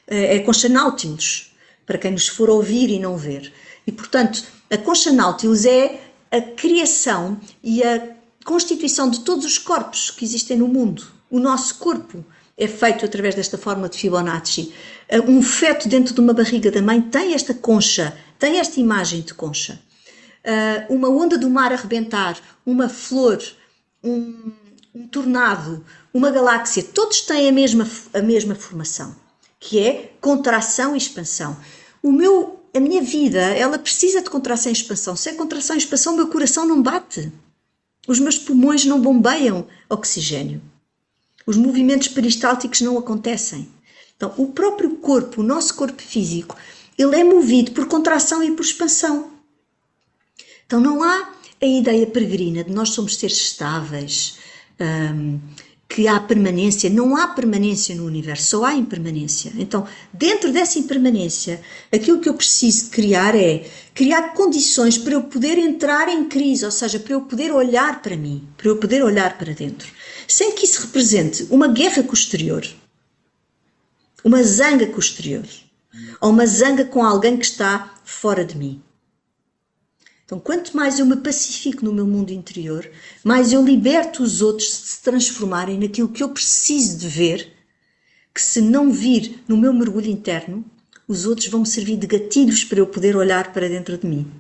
[0.06, 1.55] É a concha Nautilus,
[1.86, 3.54] para quem nos for ouvir e não ver.
[3.86, 10.12] E, portanto, a concha Nautilus é a criação e a constituição de todos os corpos
[10.12, 11.06] que existem no mundo.
[11.30, 12.24] O nosso corpo
[12.58, 14.74] é feito através desta forma de Fibonacci.
[15.28, 19.34] Um feto dentro de uma barriga da mãe tem esta concha, tem esta imagem de
[19.34, 19.80] concha
[20.46, 23.42] uh, uma onda do mar arrebentar, uma flor,
[24.04, 24.52] um,
[24.94, 29.16] um tornado, uma galáxia, todos têm a mesma, a mesma formação,
[29.60, 31.58] que é contração e expansão.
[32.06, 35.16] O meu, a minha vida, ela precisa de contração e expansão.
[35.16, 37.32] Sem contração e expansão, o meu coração não bate.
[38.08, 40.62] Os meus pulmões não bombeiam oxigênio.
[41.48, 43.68] Os movimentos peristálticos não acontecem.
[44.16, 46.56] Então, o próprio corpo, o nosso corpo físico,
[46.96, 49.32] ele é movido por contração e por expansão.
[50.68, 54.38] Então não há a ideia peregrina de nós somos seres estáveis,
[54.80, 55.40] um,
[55.88, 56.90] que há permanência.
[56.90, 59.52] Não há permanência no universo, só há impermanência.
[59.58, 65.58] Então, dentro dessa impermanência, aquilo que eu preciso criar é criar condições para eu poder
[65.58, 69.38] entrar em crise, ou seja, para eu poder olhar para mim, para eu poder olhar
[69.38, 69.88] para dentro,
[70.28, 72.66] sem que isso represente uma guerra com o exterior,
[74.24, 75.46] uma zanga com o exterior,
[76.20, 78.82] ou uma zanga com alguém que está fora de mim.
[80.26, 82.90] Então, quanto mais eu me pacifico no meu mundo interior,
[83.24, 87.54] mais eu liberto os outros de se transformarem naquilo que eu preciso de ver,
[88.34, 90.66] que se não vir no meu mergulho interno,
[91.08, 94.32] os outros vão me servir de gatilhos para eu poder olhar para dentro de mim.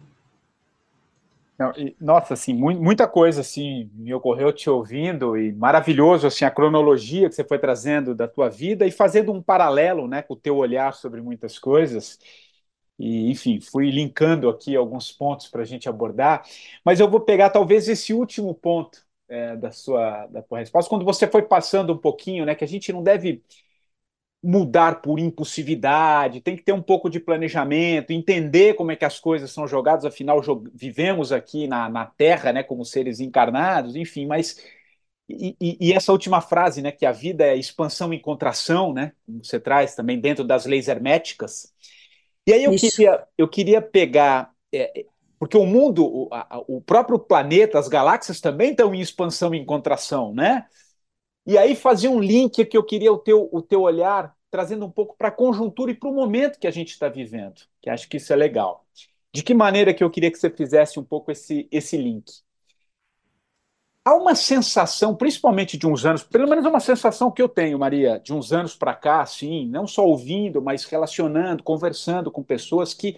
[2.01, 7.35] Nossa, assim, muita coisa assim me ocorreu te ouvindo e maravilhoso assim a cronologia que
[7.35, 10.93] você foi trazendo da tua vida e fazendo um paralelo, né, com o teu olhar
[10.93, 12.19] sobre muitas coisas.
[12.97, 16.43] E, enfim, fui linkando aqui alguns pontos para a gente abordar,
[16.83, 21.03] mas eu vou pegar talvez esse último ponto é, da sua da tua resposta, quando
[21.05, 23.43] você foi passando um pouquinho, né, que a gente não deve
[24.43, 29.19] mudar por impulsividade, tem que ter um pouco de planejamento, entender como é que as
[29.19, 30.39] coisas são jogadas, afinal
[30.73, 34.57] vivemos aqui na, na Terra, né, como seres encarnados, enfim, mas
[35.27, 39.13] e, e, e, essa última frase, né, que a vida é expansão e contração, né,
[39.25, 41.73] como você traz também dentro das leis herméticas,
[42.47, 45.05] e aí eu queria, eu queria pegar, é,
[45.39, 49.57] porque o mundo, o, a, o próprio planeta, as galáxias também estão em expansão e
[49.59, 50.67] em contração, né?
[51.45, 54.91] E aí fazer um link que eu queria o teu, o teu olhar, trazendo um
[54.91, 58.09] pouco para a conjuntura e para o momento que a gente está vivendo, que acho
[58.09, 58.85] que isso é legal.
[59.33, 62.25] De que maneira que eu queria que você fizesse um pouco esse, esse link?
[64.05, 67.79] Há uma sensação, principalmente de uns anos, pelo menos é uma sensação que eu tenho,
[67.79, 72.93] Maria, de uns anos para cá, assim, não só ouvindo, mas relacionando, conversando com pessoas
[72.93, 73.17] que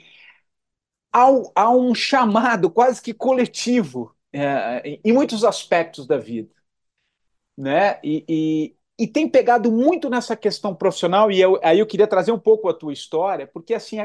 [1.12, 6.54] há, há um chamado quase que coletivo é, em muitos aspectos da vida,
[7.58, 8.00] né?
[8.04, 12.32] E, e, e tem pegado muito nessa questão profissional, e eu, aí eu queria trazer
[12.32, 14.00] um pouco a tua história, porque assim,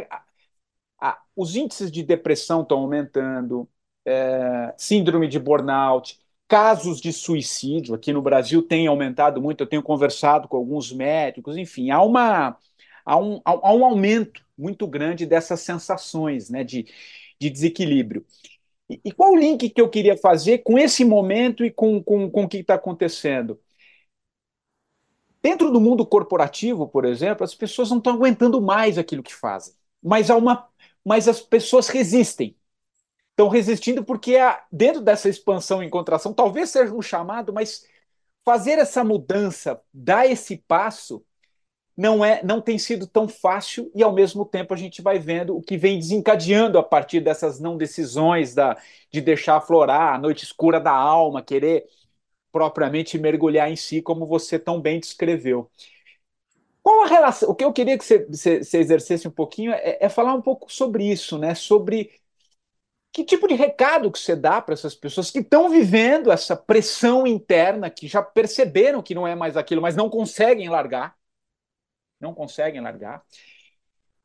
[1.00, 3.68] a, os índices de depressão estão aumentando,
[4.04, 6.18] é, síndrome de burnout,
[6.52, 11.56] casos de suicídio aqui no Brasil têm aumentado muito, eu tenho conversado com alguns médicos,
[11.56, 12.58] enfim, há, uma,
[13.06, 16.84] há, um, há um aumento muito grande dessas sensações né, de,
[17.40, 18.26] de desequilíbrio.
[18.90, 22.30] E, e qual o link que eu queria fazer com esse momento e com, com,
[22.30, 23.58] com o que está acontecendo?
[25.42, 29.72] Dentro do mundo corporativo, por exemplo, as pessoas não estão aguentando mais aquilo que fazem,
[30.02, 30.68] mas, há uma,
[31.02, 32.54] mas as pessoas resistem.
[33.32, 37.86] Estão resistindo porque há, dentro dessa expansão e contração, talvez seja um chamado, mas
[38.44, 41.24] fazer essa mudança, dar esse passo,
[41.96, 45.56] não é, não tem sido tão fácil e ao mesmo tempo a gente vai vendo
[45.56, 48.76] o que vem desencadeando a partir dessas não decisões da,
[49.10, 51.86] de deixar aflorar a noite escura da alma, querer
[52.52, 55.70] propriamente mergulhar em si, como você tão bem descreveu.
[56.82, 57.48] Qual a relação?
[57.50, 60.42] O que eu queria que você, você, você exercesse um pouquinho é, é, falar um
[60.42, 61.54] pouco sobre isso, né?
[61.54, 62.10] Sobre
[63.12, 67.26] que tipo de recado que você dá para essas pessoas que estão vivendo essa pressão
[67.26, 71.14] interna, que já perceberam que não é mais aquilo, mas não conseguem largar,
[72.18, 73.22] não conseguem largar.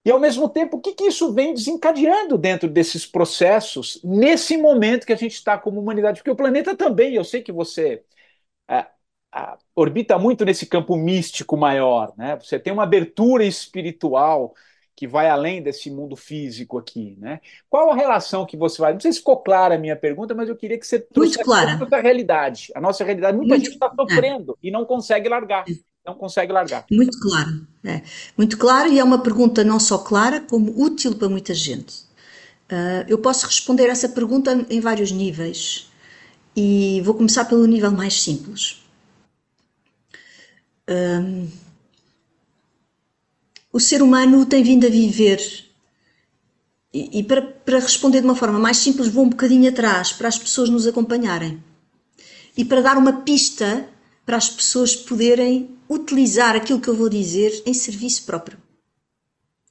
[0.05, 5.05] E ao mesmo tempo, o que, que isso vem desencadeando dentro desses processos nesse momento
[5.05, 6.19] que a gente está como humanidade?
[6.19, 8.05] Porque o planeta também, eu sei que você
[8.69, 8.87] é,
[9.35, 12.37] é, orbita muito nesse campo místico maior, né?
[12.37, 14.55] Você tem uma abertura espiritual
[14.97, 17.39] que vai além desse mundo físico aqui, né?
[17.69, 18.93] Qual a relação que você vai?
[18.93, 21.77] Não sei se ficou clara a minha pergunta, mas eu queria que você trouxesse a
[21.77, 22.71] nossa realidade.
[22.73, 24.67] A nossa realidade, muita muito, gente está sofrendo é.
[24.67, 25.65] e não consegue largar,
[26.03, 26.83] não consegue largar.
[26.89, 28.01] Muito claro, é.
[28.35, 32.07] muito claro e é uma pergunta não só clara como útil para muita gente.
[32.71, 35.91] Uh, eu posso responder essa pergunta em vários níveis.
[36.55, 38.83] E vou começar pelo nível mais simples.
[40.89, 41.47] Um,
[43.77, 45.39] o ser humano tem vindo a viver,
[46.91, 50.27] e, e para, para responder de uma forma mais simples, vou um bocadinho atrás para
[50.27, 51.63] as pessoas nos acompanharem
[52.57, 53.87] e para dar uma pista
[54.25, 58.57] para as pessoas poderem utilizar aquilo que eu vou dizer em serviço próprio.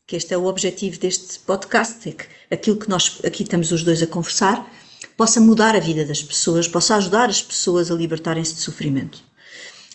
[0.07, 3.83] Que este é o objetivo deste podcast, é que aquilo que nós aqui estamos os
[3.83, 4.73] dois a conversar
[5.17, 9.21] possa mudar a vida das pessoas, possa ajudar as pessoas a libertarem-se de sofrimento.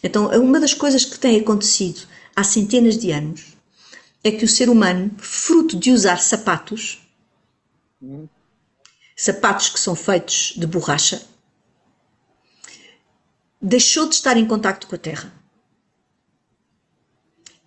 [0.04, 2.02] Então, uma das coisas que tem acontecido
[2.36, 3.51] há centenas de anos
[4.24, 7.00] é que o ser humano, fruto de usar sapatos,
[9.16, 11.22] sapatos que são feitos de borracha,
[13.62, 15.34] deixou de estar em contacto com a Terra.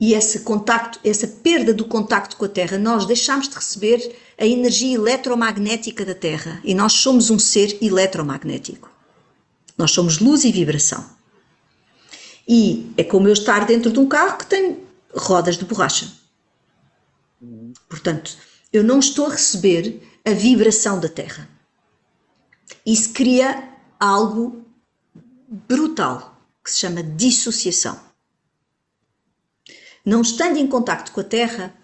[0.00, 4.44] E esse contacto, essa perda do contacto com a Terra, nós deixamos de receber a
[4.44, 8.90] energia eletromagnética da Terra e nós somos um ser eletromagnético.
[9.78, 11.04] Nós somos luz e vibração.
[12.46, 14.78] E é como eu estar dentro de um carro que tem
[15.14, 16.23] rodas de borracha.
[17.88, 18.36] Portanto,
[18.72, 21.48] eu não estou a receber a vibração da Terra.
[22.84, 24.64] Isso cria algo
[25.48, 28.00] brutal que se chama dissociação.
[30.04, 31.74] Não estando em contacto com a Terra,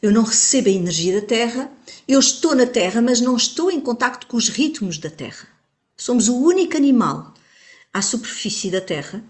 [0.00, 1.70] eu não recebo a energia da Terra,
[2.06, 5.48] eu estou na Terra, mas não estou em contacto com os ritmos da Terra.
[5.96, 7.34] Somos o único animal
[7.92, 9.24] à superfície da Terra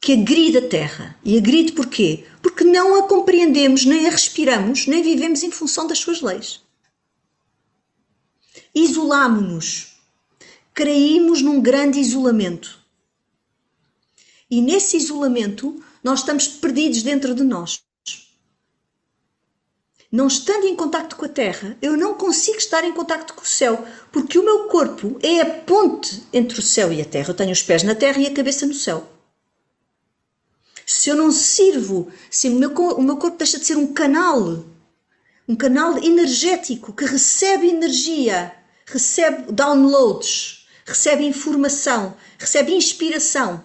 [0.00, 1.16] que agride a Terra.
[1.24, 2.24] E agride porquê?
[2.42, 6.60] Porque não a compreendemos, nem a respiramos, nem vivemos em função das suas leis.
[8.74, 9.96] Isolamo-nos.
[10.74, 12.78] Caímos num grande isolamento.
[14.50, 17.82] E nesse isolamento, nós estamos perdidos dentro de nós
[20.10, 23.46] não estando em contacto com a Terra, eu não consigo estar em contacto com o
[23.46, 27.28] céu, porque o meu corpo é a ponte entre o céu e a Terra.
[27.28, 29.06] Eu tenho os pés na Terra e a cabeça no céu.
[30.90, 34.64] Se eu não sirvo, se o meu, o meu corpo deixa de ser um canal,
[35.46, 43.62] um canal energético que recebe energia, recebe downloads, recebe informação, recebe inspiração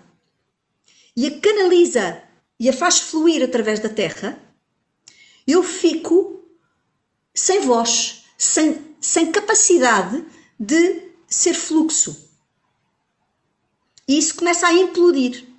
[1.15, 2.21] e a canaliza
[2.59, 4.37] e a faz fluir através da Terra,
[5.47, 6.43] eu fico
[7.33, 10.25] sem voz, sem, sem capacidade
[10.59, 12.29] de ser fluxo.
[14.05, 15.52] E isso começa a implodir.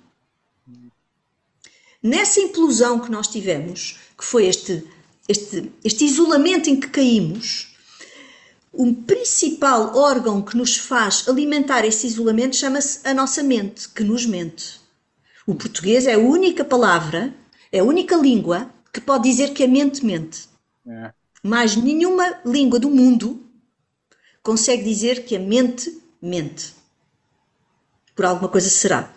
[2.05, 4.87] Nessa implosão que nós tivemos, que foi este,
[5.27, 7.75] este, este isolamento em que caímos,
[8.71, 14.23] o principal órgão que nos faz alimentar esse isolamento chama-se a nossa mente, que nos
[14.23, 14.79] mente.
[15.47, 17.33] O português é a única palavra,
[17.71, 20.47] é a única língua que pode dizer que a mente mente.
[20.87, 21.11] É.
[21.41, 23.43] Mas nenhuma língua do mundo
[24.43, 25.91] consegue dizer que a mente
[26.21, 26.71] mente.
[28.15, 29.11] Por alguma coisa será.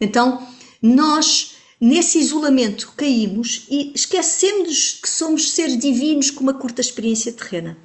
[0.00, 0.44] Então,
[0.82, 1.51] nós
[1.82, 7.76] nesse isolamento caímos e esquecemos que somos seres divinos com uma curta experiência terrena.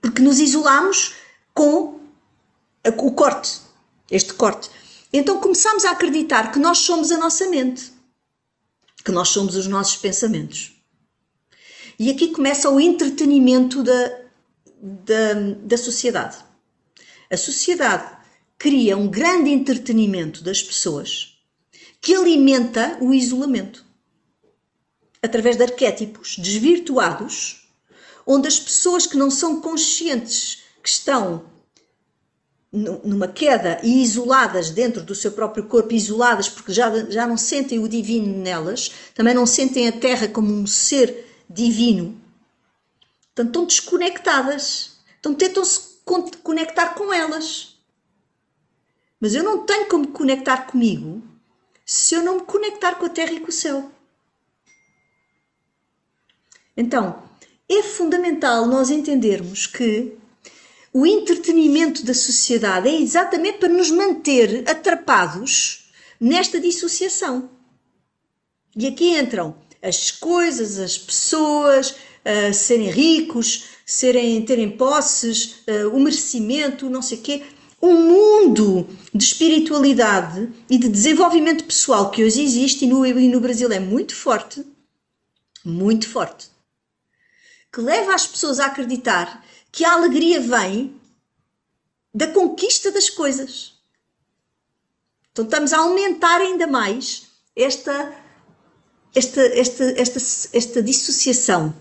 [0.00, 1.14] Porque nos isolamos
[1.54, 2.00] com
[2.84, 3.60] o corte,
[4.10, 4.68] este corte.
[5.12, 7.92] Então começamos a acreditar que nós somos a nossa mente,
[9.04, 10.72] que nós somos os nossos pensamentos.
[11.96, 14.20] E aqui começa o entretenimento da,
[14.82, 16.38] da, da sociedade.
[17.30, 18.16] A sociedade
[18.58, 21.31] cria um grande entretenimento das pessoas
[22.02, 23.86] que alimenta o isolamento
[25.22, 27.68] através de arquétipos desvirtuados,
[28.26, 31.44] onde as pessoas que não são conscientes que estão
[32.72, 37.78] numa queda e isoladas dentro do seu próprio corpo, isoladas porque já, já não sentem
[37.78, 42.20] o divino nelas, também não sentem a Terra como um ser divino.
[43.26, 44.96] Portanto, estão desconectadas.
[45.20, 45.98] Então tentam-se
[46.42, 47.76] conectar com elas.
[49.20, 51.22] Mas eu não tenho como conectar comigo
[51.84, 53.90] se eu não me conectar com a terra e com o céu.
[56.76, 57.22] Então,
[57.68, 60.16] é fundamental nós entendermos que
[60.92, 67.50] o entretenimento da sociedade é exatamente para nos manter atrapados nesta dissociação.
[68.76, 76.00] E aqui entram as coisas, as pessoas, uh, serem ricos, serem, terem posses, uh, o
[76.00, 77.42] merecimento, não sei o quê.
[77.82, 83.40] Um mundo de espiritualidade e de desenvolvimento pessoal que hoje existe e no, e no
[83.40, 84.64] Brasil é muito forte,
[85.64, 86.48] muito forte,
[87.72, 90.94] que leva as pessoas a acreditar que a alegria vem
[92.14, 93.74] da conquista das coisas.
[95.32, 97.26] Então estamos a aumentar ainda mais
[97.56, 98.22] esta
[99.14, 100.18] esta, esta, esta,
[100.56, 101.74] esta dissociação.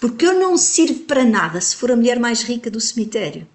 [0.00, 3.46] Porque eu não sirvo para nada se for a mulher mais rica do cemitério.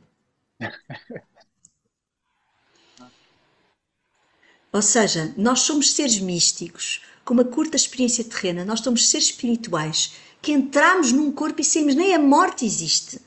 [4.71, 10.13] Ou seja, nós somos seres místicos, com uma curta experiência terrena, nós somos seres espirituais
[10.41, 13.19] que entramos num corpo e saímos, nem a morte existe.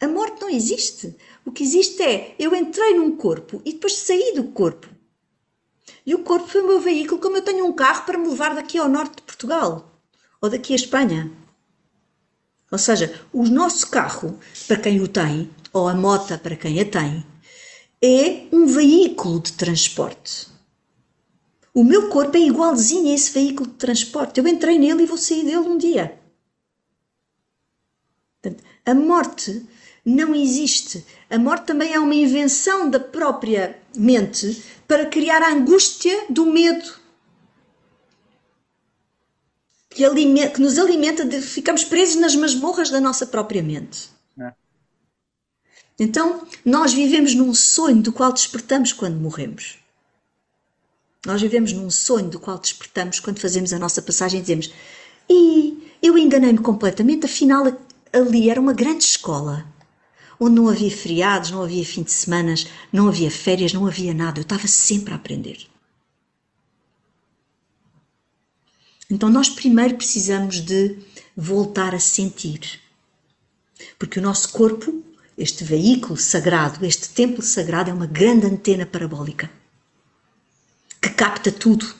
[0.00, 1.14] A morte não existe.
[1.44, 4.88] O que existe é eu entrei num corpo e depois saí do corpo.
[6.06, 8.54] E o corpo foi o meu veículo, como eu tenho um carro para me levar
[8.54, 10.00] daqui ao norte de Portugal
[10.40, 11.30] ou daqui a Espanha.
[12.70, 16.84] Ou seja, o nosso carro, para quem o tem, ou a mota para quem a
[16.84, 17.26] tem,
[18.02, 20.48] é um veículo de transporte.
[21.74, 24.38] O meu corpo é igualzinho a esse veículo de transporte.
[24.38, 26.18] Eu entrei nele e vou sair dele um dia.
[28.40, 29.66] Portanto, a morte
[30.04, 31.04] não existe.
[31.28, 36.99] A morte também é uma invenção da própria mente para criar a angústia do medo.
[39.90, 44.08] Que, alimenta, que nos alimenta de ficamos presos nas masmorras da nossa própria mente.
[44.38, 44.52] É.
[45.98, 49.78] Então, nós vivemos num sonho do qual despertamos quando morremos.
[51.26, 54.72] Nós vivemos num sonho do qual despertamos quando fazemos a nossa passagem e dizemos:
[55.28, 57.64] E eu enganei-me completamente, afinal
[58.12, 59.66] ali era uma grande escola
[60.40, 64.40] onde não havia feriados, não havia fim de semanas, não havia férias, não havia nada.
[64.40, 65.68] Eu estava sempre a aprender.
[69.10, 70.96] Então nós primeiro precisamos de
[71.36, 72.80] voltar a sentir.
[73.98, 75.02] Porque o nosso corpo,
[75.36, 79.50] este veículo sagrado, este templo sagrado é uma grande antena parabólica
[81.00, 81.94] que capta tudo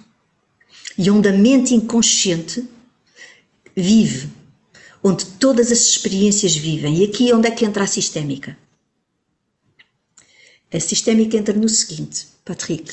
[0.97, 2.69] e onde a mente inconsciente
[3.75, 4.31] vive
[5.03, 6.99] onde todas as experiências vivem.
[6.99, 8.57] E aqui é onde é que entra a sistémica?
[10.73, 12.93] A sistémica entra no seguinte, Patrick.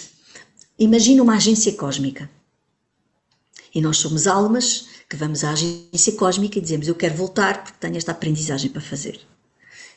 [0.79, 2.29] Imagina uma agência cósmica.
[3.77, 7.77] E nós somos almas que vamos à agência cósmica e dizemos: Eu quero voltar porque
[7.79, 9.21] tenho esta aprendizagem para fazer.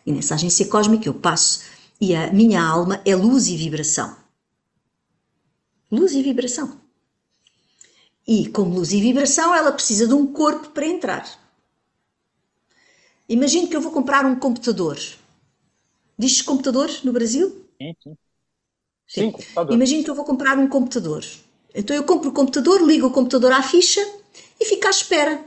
[0.05, 1.63] E nessa agência cósmica eu passo
[1.99, 4.15] e a minha alma é luz e vibração.
[5.91, 6.79] Luz e vibração.
[8.29, 11.27] E como luz e vibração, ela precisa de um corpo para entrar.
[13.27, 14.99] Imagino que eu vou comprar um computador.
[16.19, 17.65] Diz computador no Brasil?
[17.81, 18.19] Sim, sim.
[19.07, 19.75] Sim, computador.
[19.75, 21.25] Imagino que eu vou comprar um computador.
[21.75, 24.01] Então eu compro o computador, ligo o computador à ficha
[24.59, 25.45] e fico à espera.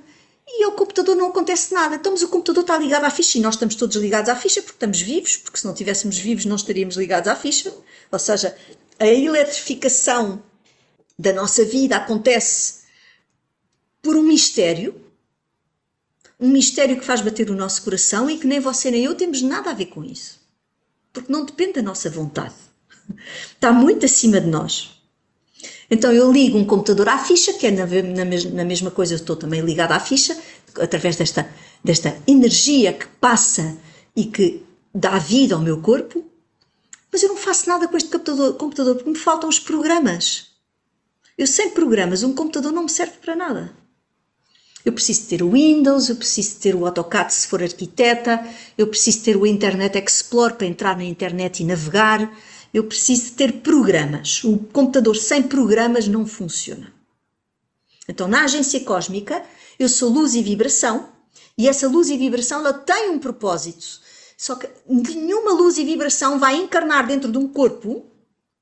[0.47, 1.95] E ao computador não acontece nada.
[1.95, 4.61] Então, mas o computador está ligado à ficha e nós estamos todos ligados à ficha
[4.61, 7.73] porque estamos vivos, porque se não estivéssemos vivos não estaríamos ligados à ficha.
[8.11, 8.55] Ou seja,
[8.99, 10.43] a eletrificação
[11.17, 12.83] da nossa vida acontece
[14.01, 15.03] por um mistério
[16.43, 19.41] um mistério que faz bater o nosso coração e que nem você nem eu temos
[19.41, 20.41] nada a ver com isso.
[21.13, 22.55] Porque não depende da nossa vontade.
[23.53, 25.01] Está muito acima de nós.
[25.93, 29.17] Então eu ligo um computador à ficha, que é na, na, na mesma coisa, eu
[29.17, 30.35] estou também ligada à ficha,
[30.79, 31.47] através desta,
[31.83, 33.77] desta energia que passa
[34.15, 34.63] e que
[34.93, 36.25] dá vida ao meu corpo,
[37.11, 40.47] Mas eu não faço nada com este computador, computador porque me faltam os programas.
[41.37, 43.71] Eu sem programas, um computador não me serve para nada.
[44.83, 48.43] Eu preciso ter o Windows, eu preciso ter o AutoCAD se for arquiteta,
[48.75, 52.19] eu preciso ter o Internet Explorer para entrar na internet e navegar,
[52.73, 54.43] eu preciso ter programas.
[54.43, 56.91] O computador sem programas não funciona.
[58.07, 59.45] Então, na agência cósmica,
[59.77, 61.09] eu sou luz e vibração,
[61.57, 64.01] e essa luz e vibração ela tem um propósito.
[64.35, 68.05] Só que nenhuma luz e vibração vai encarnar dentro de um corpo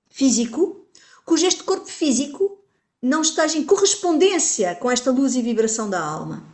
[0.09, 0.85] físico,
[1.25, 2.59] cujo este corpo físico
[3.01, 6.45] não esteja em correspondência com esta luz e vibração da alma.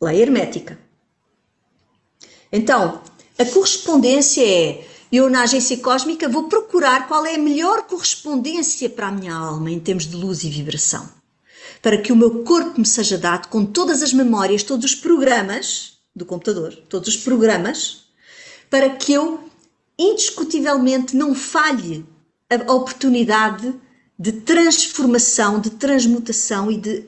[0.00, 0.78] Lei hermética.
[2.50, 3.00] Então,
[3.38, 9.08] a correspondência é eu na agência cósmica vou procurar qual é a melhor correspondência para
[9.08, 11.08] a minha alma em termos de luz e vibração.
[11.82, 15.94] Para que o meu corpo me seja dado com todas as memórias, todos os programas
[16.14, 18.04] do computador, todos os programas,
[18.68, 19.40] para que eu
[19.98, 22.06] indiscutivelmente não falhe
[22.48, 23.74] a oportunidade
[24.18, 27.04] de transformação, de transmutação e de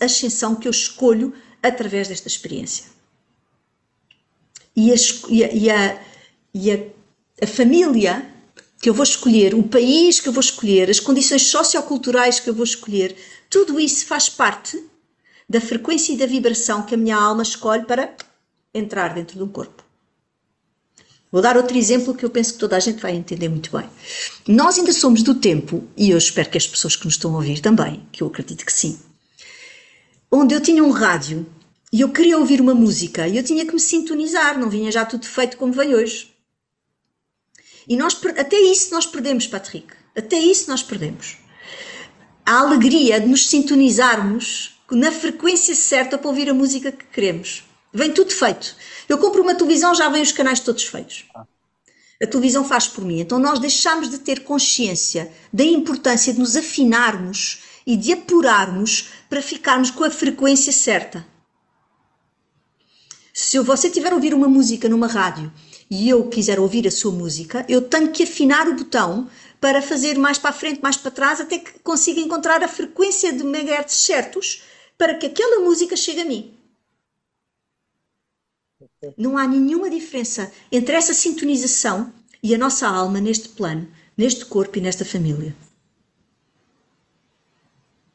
[0.00, 2.86] ascensão que eu escolho através desta experiência.
[4.74, 4.96] E a,
[5.28, 6.00] e a,
[6.54, 6.78] e a,
[7.40, 8.26] a família
[8.80, 12.54] que eu vou escolher, o país que eu vou escolher, as condições socioculturais que eu
[12.54, 13.16] vou escolher,
[13.50, 14.82] tudo isso faz parte
[15.48, 18.14] da frequência e da vibração que a minha alma escolhe para
[18.72, 19.82] entrar dentro de um corpo.
[21.30, 23.88] Vou dar outro exemplo que eu penso que toda a gente vai entender muito bem.
[24.46, 27.36] Nós ainda somos do tempo, e eu espero que as pessoas que nos estão a
[27.36, 28.98] ouvir também, que eu acredito que sim,
[30.30, 31.46] onde eu tinha um rádio
[31.92, 35.04] e eu queria ouvir uma música e eu tinha que me sintonizar, não vinha já
[35.04, 36.27] tudo feito como vem hoje.
[37.88, 39.86] E nós, até isso nós perdemos, Patrick.
[40.16, 41.38] Até isso nós perdemos.
[42.44, 47.64] A alegria de nos sintonizarmos na frequência certa para ouvir a música que queremos.
[47.92, 48.76] Vem tudo feito.
[49.08, 51.24] Eu compro uma televisão, já vem os canais todos feitos.
[52.22, 53.20] A televisão faz por mim.
[53.20, 59.40] Então nós deixamos de ter consciência da importância de nos afinarmos e de apurarmos para
[59.40, 61.26] ficarmos com a frequência certa.
[63.32, 65.50] Se você tiver a ouvir uma música numa rádio
[65.90, 69.28] e eu quiser ouvir a sua música, eu tenho que afinar o botão
[69.60, 73.32] para fazer mais para a frente, mais para trás, até que consiga encontrar a frequência
[73.32, 74.62] de megahertz certos
[74.96, 76.54] para que aquela música chegue a mim.
[79.16, 82.12] Não há nenhuma diferença entre essa sintonização
[82.42, 85.54] e a nossa alma neste plano, neste corpo e nesta família.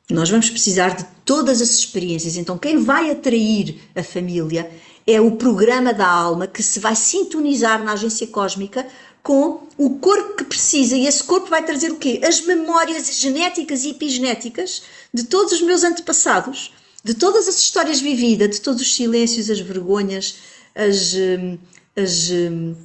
[0.10, 2.36] Nós vamos precisar de todas as experiências.
[2.36, 4.70] Então, quem vai atrair a família
[5.06, 8.88] é o programa da alma que se vai sintonizar na agência cósmica
[9.22, 10.96] com o corpo que precisa.
[10.96, 12.22] E esse corpo vai trazer o quê?
[12.24, 14.84] As memórias genéticas e epigenéticas
[15.14, 16.74] de todos os meus antepassados,
[17.04, 20.36] de todas as histórias vividas, de todos os silêncios, as vergonhas,
[20.76, 21.58] as, hum,
[21.96, 22.76] as, hum,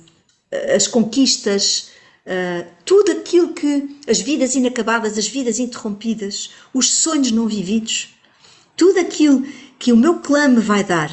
[0.75, 1.91] as conquistas,
[2.27, 3.97] uh, tudo aquilo que.
[4.09, 8.15] as vidas inacabadas, as vidas interrompidas, os sonhos não vividos,
[8.77, 9.47] tudo aquilo
[9.79, 11.11] que o meu clã me vai dar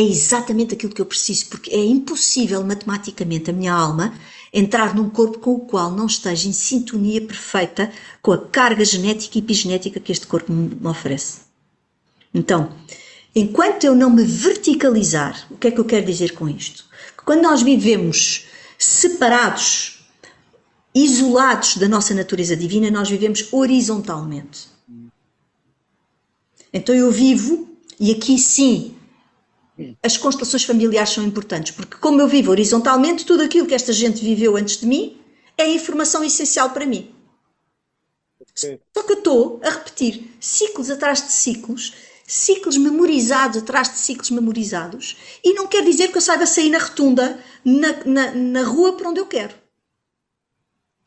[0.00, 4.14] é exatamente aquilo que eu preciso, porque é impossível matematicamente a minha alma
[4.52, 9.38] entrar num corpo com o qual não esteja em sintonia perfeita com a carga genética
[9.38, 11.40] e epigenética que este corpo me oferece.
[12.34, 12.72] Então,
[13.34, 16.84] Enquanto eu não me verticalizar, o que é que eu quero dizer com isto?
[17.16, 18.46] Que quando nós vivemos
[18.76, 20.04] separados,
[20.92, 24.68] isolados da nossa natureza divina, nós vivemos horizontalmente.
[26.72, 27.68] Então eu vivo,
[28.00, 28.96] e aqui sim,
[30.02, 34.22] as constelações familiares são importantes, porque como eu vivo horizontalmente, tudo aquilo que esta gente
[34.22, 35.18] viveu antes de mim
[35.56, 37.14] é informação essencial para mim.
[38.54, 41.92] Só que eu estou a repetir ciclos atrás de ciclos
[42.30, 45.16] ciclos memorizados atrás de ciclos memorizados.
[45.42, 49.08] E não quer dizer que eu saiba sair na rotunda, na, na, na rua para
[49.08, 49.54] onde eu quero.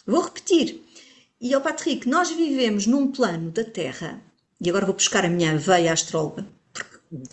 [0.05, 0.83] Vou repetir.
[1.39, 4.21] E ao Patrick, nós vivemos num plano da Terra,
[4.59, 6.45] e agora vou buscar a minha veia astróloga,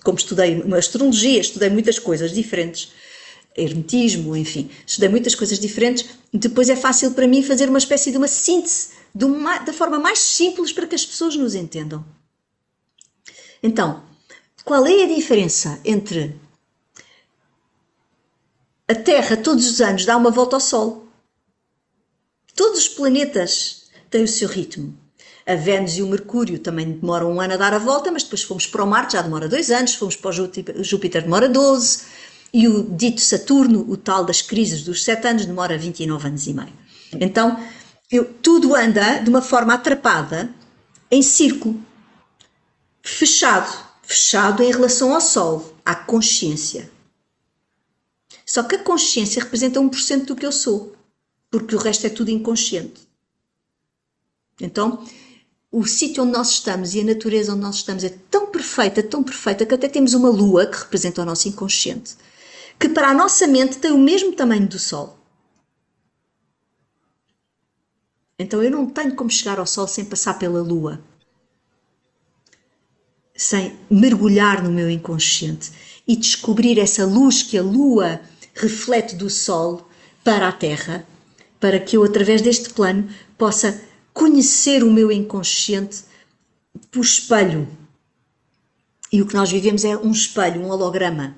[0.02, 2.92] como estudei astrologia, estudei muitas coisas diferentes,
[3.56, 8.16] hermetismo, enfim, estudei muitas coisas diferentes, depois é fácil para mim fazer uma espécie de
[8.16, 12.04] uma síntese de uma, da forma mais simples para que as pessoas nos entendam.
[13.62, 14.02] Então,
[14.64, 16.38] qual é a diferença entre
[18.86, 21.08] a Terra todos os anos dá uma volta ao Sol?
[22.54, 24.96] Todos os planetas têm o seu ritmo.
[25.50, 28.44] A Vênus e o Mercúrio também demoram um ano a dar a volta, mas depois
[28.44, 32.04] fomos para o Marte, já demora dois anos, fomos para o Júpiter, Júpiter demora 12,
[32.54, 36.54] e o dito Saturno, o tal das crises dos sete anos, demora 29 anos e
[36.54, 36.72] meio.
[37.14, 37.58] Então,
[38.08, 40.54] eu, tudo anda de uma forma atrapada,
[41.10, 41.80] em círculo
[43.02, 46.88] fechado, fechado em relação ao Sol, à consciência.
[48.46, 50.94] Só que a consciência representa 1% do que eu sou,
[51.50, 53.08] porque o resto é tudo inconsciente.
[54.60, 55.04] Então,
[55.72, 59.22] o sítio onde nós estamos e a natureza onde nós estamos é tão perfeita, tão
[59.22, 62.16] perfeita, que até temos uma lua que representa o nosso inconsciente,
[62.78, 65.16] que para a nossa mente tem o mesmo tamanho do Sol.
[68.38, 71.00] Então eu não tenho como chegar ao Sol sem passar pela lua,
[73.36, 75.70] sem mergulhar no meu inconsciente
[76.06, 78.20] e descobrir essa luz que a lua
[78.54, 79.88] reflete do Sol
[80.24, 81.06] para a Terra,
[81.60, 83.08] para que eu, através deste plano,
[83.38, 83.80] possa
[84.20, 86.04] conhecer o meu inconsciente
[86.90, 87.66] por espelho.
[89.10, 91.34] E o que nós vivemos é um espelho, um holograma.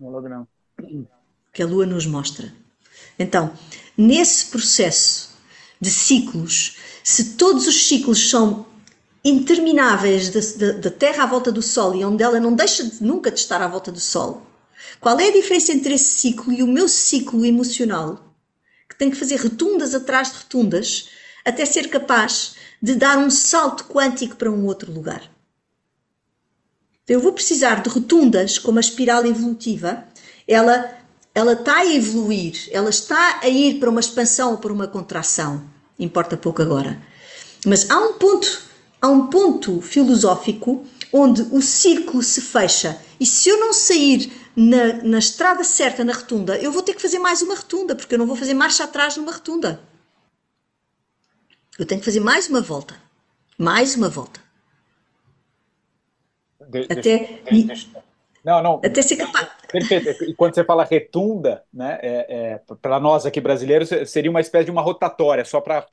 [0.00, 0.48] Um holograma.
[1.52, 2.50] Que a Lua nos mostra.
[3.18, 3.52] Então,
[3.94, 5.34] nesse processo
[5.78, 8.64] de ciclos, se todos os ciclos são
[9.22, 13.38] intermináveis da Terra à volta do Sol e onde ela não deixa de, nunca de
[13.38, 14.46] estar à volta do Sol,
[14.98, 18.34] qual é a diferença entre esse ciclo e o meu ciclo emocional?
[18.88, 21.10] Que tem que fazer retundas atrás de retundas
[21.44, 25.22] até ser capaz de dar um salto quântico para um outro lugar.
[27.06, 30.04] Eu vou precisar de rotundas como a espiral evolutiva.
[30.48, 30.96] Ela,
[31.34, 35.62] ela está a evoluir, ela está a ir para uma expansão ou para uma contração.
[35.98, 37.00] Importa pouco agora.
[37.66, 38.62] Mas há um ponto,
[39.02, 42.98] há um ponto filosófico onde o círculo se fecha.
[43.20, 47.02] E se eu não sair na, na estrada certa, na rotunda, eu vou ter que
[47.02, 49.80] fazer mais uma rotunda, porque eu não vou fazer marcha atrás numa rotunda.
[51.78, 52.96] Eu tenho que fazer mais uma volta.
[53.58, 54.40] Mais uma volta.
[56.68, 57.40] De, até.
[57.50, 57.88] De,
[58.44, 58.80] não, não.
[58.84, 59.48] Até ser capaz.
[59.80, 60.24] Perfeito.
[60.24, 64.66] E quando você fala retunda, né, é, é para nós aqui brasileiros, seria uma espécie
[64.66, 65.84] de uma rotatória, só para.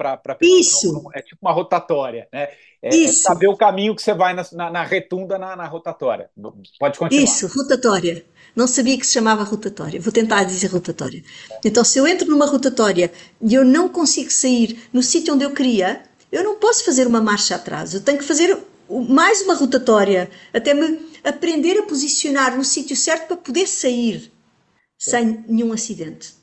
[0.42, 0.94] Isso!
[0.94, 2.50] Não, é tipo uma rotatória, né?
[2.82, 3.22] É, é Isso.
[3.22, 6.30] Saber o caminho que você vai na, na, na retunda, na, na, rotatória.
[6.80, 7.24] Pode continuar.
[7.24, 8.26] Isso, rotatória.
[8.56, 10.02] Não sabia que se chamava rotatória.
[10.02, 11.24] Vou tentar dizer rotatória.
[11.64, 15.54] Então, se eu entro numa rotatória e eu não consigo sair no sítio onde eu
[15.54, 16.02] queria,
[16.32, 17.94] eu não posso fazer uma marcha atrás.
[17.94, 18.58] Eu tenho que fazer
[19.10, 24.32] mais uma rotatória até me aprender a posicionar no sítio certo para poder sair
[24.98, 26.36] sem nenhum acidente.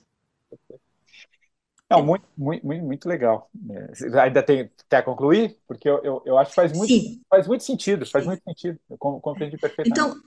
[1.91, 3.51] Não, muito, muito, muito legal.
[3.71, 5.57] É, ainda tem quer concluir?
[5.67, 8.31] Porque eu, eu, eu acho que faz muito, faz muito sentido, faz Sim.
[8.31, 8.79] muito sentido.
[8.91, 9.91] Eu compreendi perfeitamente.
[9.91, 10.21] Então,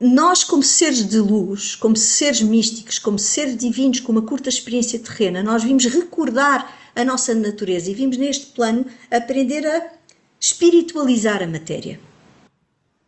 [0.00, 4.98] nós, como seres de luz, como seres místicos, como seres divinos com uma curta experiência
[4.98, 9.92] terrena, nós vimos recordar a nossa natureza e vimos neste plano aprender a
[10.40, 12.00] espiritualizar a matéria.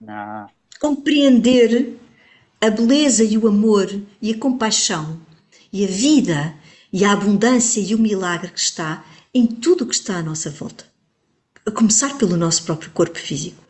[0.06, 0.48] Ah.
[0.80, 1.98] Compreender
[2.60, 3.88] a beleza e o amor
[4.20, 5.20] e a compaixão
[5.72, 6.54] e a vida
[6.92, 9.04] e a abundância e o milagre que está
[9.34, 10.84] em tudo o que está à nossa volta.
[11.64, 13.62] A começar pelo nosso próprio corpo físico.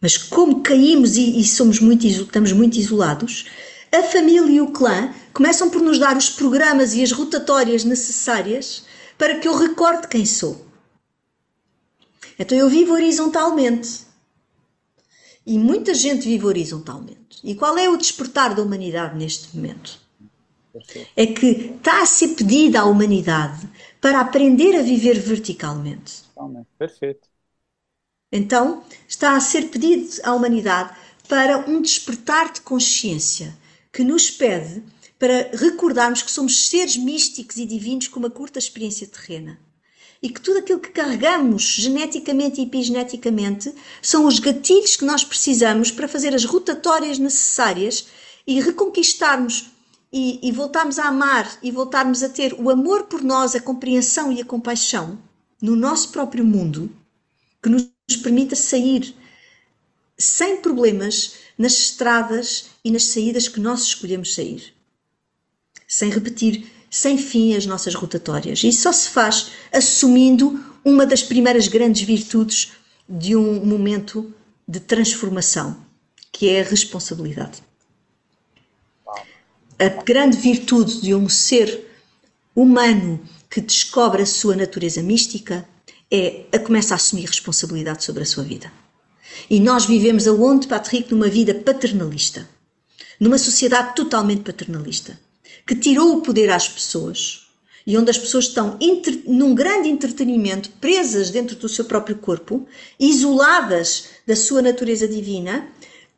[0.00, 3.46] Mas como caímos e, e somos muito, estamos muito isolados,
[3.90, 8.84] a família e o clã começam por nos dar os programas e as rotatórias necessárias
[9.16, 10.67] para que eu recorde quem sou.
[12.38, 14.06] Então eu vivo horizontalmente.
[15.44, 17.40] E muita gente vive horizontalmente.
[17.42, 19.98] E qual é o despertar da humanidade neste momento?
[21.16, 23.68] É que está a ser pedida à humanidade
[24.00, 26.22] para aprender a viver verticalmente.
[26.78, 27.28] Perfeito.
[28.30, 30.94] Então, está a ser pedido à humanidade
[31.28, 33.56] para um despertar de consciência
[33.92, 34.82] que nos pede
[35.18, 39.58] para recordarmos que somos seres místicos e divinos com uma curta experiência terrena.
[40.22, 45.90] E que tudo aquilo que carregamos geneticamente e epigeneticamente são os gatilhos que nós precisamos
[45.90, 48.06] para fazer as rotatórias necessárias
[48.46, 49.70] e reconquistarmos
[50.12, 54.32] e, e voltarmos a amar e voltarmos a ter o amor por nós, a compreensão
[54.32, 55.18] e a compaixão
[55.60, 56.90] no nosso próprio mundo,
[57.62, 57.88] que nos
[58.22, 59.14] permita sair
[60.16, 64.74] sem problemas nas estradas e nas saídas que nós escolhemos sair.
[65.86, 68.62] Sem repetir sem fim as nossas rotatórias.
[68.64, 72.72] E só se faz assumindo uma das primeiras grandes virtudes
[73.08, 74.32] de um momento
[74.66, 75.76] de transformação,
[76.32, 77.62] que é a responsabilidade.
[79.78, 81.86] A grande virtude de um ser
[82.54, 85.66] humano que descobre a sua natureza mística
[86.10, 88.72] é a começa a assumir responsabilidade sobre a sua vida.
[89.48, 92.48] E nós vivemos aonde, Patrick, numa vida paternalista,
[93.20, 95.18] numa sociedade totalmente paternalista,
[95.68, 97.46] que tirou o poder às pessoas
[97.86, 98.78] e onde as pessoas estão
[99.26, 102.66] num grande entretenimento, presas dentro do seu próprio corpo,
[102.98, 105.68] isoladas da sua natureza divina,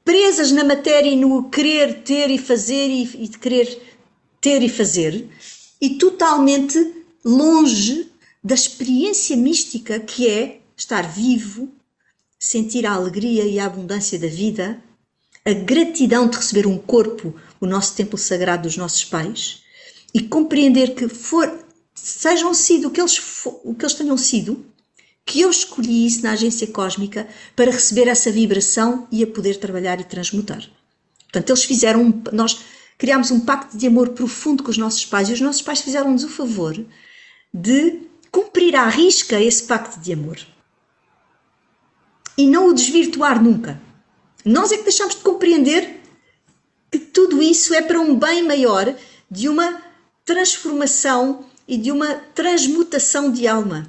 [0.04, 3.80] presas na matéria e no querer ter e fazer e, e querer
[4.40, 5.28] ter e fazer,
[5.80, 8.08] e totalmente longe
[8.42, 11.68] da experiência mística que é estar vivo,
[12.38, 14.80] sentir a alegria e a abundância da vida,
[15.44, 19.62] a gratidão de receber um corpo, o nosso templo sagrado dos nossos pais,
[20.14, 23.20] e compreender que for, sejam sido o que eles,
[23.64, 24.64] o que eles tenham sido,
[25.24, 30.00] que eu escolhi isso na agência cósmica para receber essa vibração e a poder trabalhar
[30.00, 30.68] e transmutar.
[31.24, 32.60] Portanto, eles fizeram, um, nós
[32.98, 36.24] criámos um pacto de amor profundo com os nossos pais e os nossos pais fizeram-nos
[36.24, 36.76] o favor
[37.54, 38.02] de
[38.32, 40.38] cumprir à risca esse pacto de amor
[42.36, 43.80] e não o desvirtuar nunca.
[44.44, 45.99] Nós é que deixamos de compreender
[46.90, 48.94] que tudo isso é para um bem maior
[49.30, 49.80] de uma
[50.24, 53.88] transformação e de uma transmutação de alma.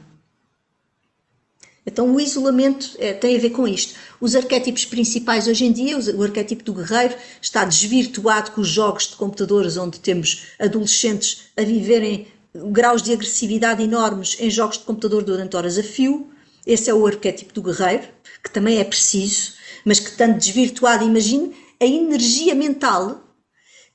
[1.83, 3.95] Então, o isolamento é, tem a ver com isto.
[4.19, 9.07] Os arquétipos principais hoje em dia, o arquétipo do guerreiro, está desvirtuado com os jogos
[9.07, 15.23] de computadores, onde temos adolescentes a viverem graus de agressividade enormes em jogos de computador
[15.23, 16.29] durante horas a fio.
[16.67, 18.07] Esse é o arquétipo do guerreiro,
[18.43, 23.23] que também é preciso, mas que tanto desvirtuado, imagine a energia mental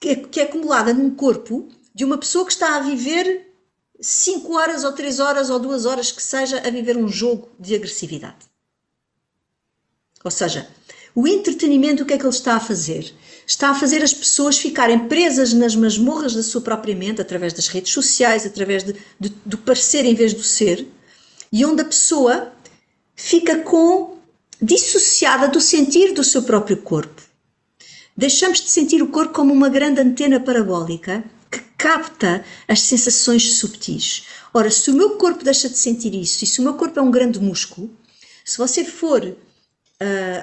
[0.01, 3.47] que é, que é acumulada num corpo de uma pessoa que está a viver
[4.01, 7.75] 5 horas ou 3 horas ou 2 horas que seja a viver um jogo de
[7.75, 8.45] agressividade.
[10.23, 10.69] Ou seja,
[11.15, 13.15] o entretenimento, o que é que ele está a fazer?
[13.47, 17.69] Está a fazer as pessoas ficarem presas nas masmorras da sua própria mente, através das
[17.69, 20.87] redes sociais, através de, de, do parecer em vez do ser,
[21.53, 22.53] e onde a pessoa
[23.15, 24.19] fica com
[24.61, 27.26] dissociada do sentir do seu próprio corpo.
[28.17, 34.27] Deixamos de sentir o corpo como uma grande antena parabólica que capta as sensações subtis.
[34.55, 37.03] Ora, se o meu corpo deixa de sentir isso, e se o meu corpo é
[37.03, 37.95] um grande músculo,
[38.43, 39.37] se você for uh,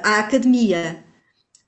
[0.03, 1.02] à academia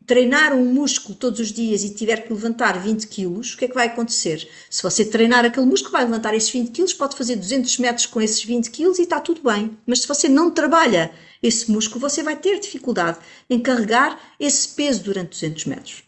[0.05, 3.67] treinar um músculo todos os dias e tiver que levantar 20 quilos, o que é
[3.67, 4.47] que vai acontecer?
[4.69, 8.21] Se você treinar aquele músculo, vai levantar esses 20 quilos, pode fazer 200 metros com
[8.21, 9.77] esses 20 quilos e está tudo bem.
[9.85, 15.03] Mas se você não trabalha esse músculo, você vai ter dificuldade em carregar esse peso
[15.03, 16.03] durante 200 metros.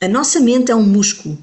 [0.00, 1.38] A nossa mente é um músculo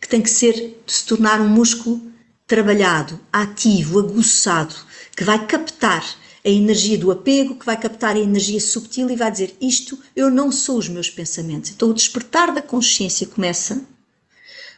[0.00, 2.00] que tem que ser, se tornar um músculo
[2.46, 4.74] trabalhado, ativo, aguçado,
[5.16, 6.04] que vai captar
[6.44, 10.30] a energia do apego, que vai captar a energia subtil e vai dizer: Isto eu
[10.30, 11.70] não sou os meus pensamentos.
[11.70, 13.84] Então, o despertar da consciência começa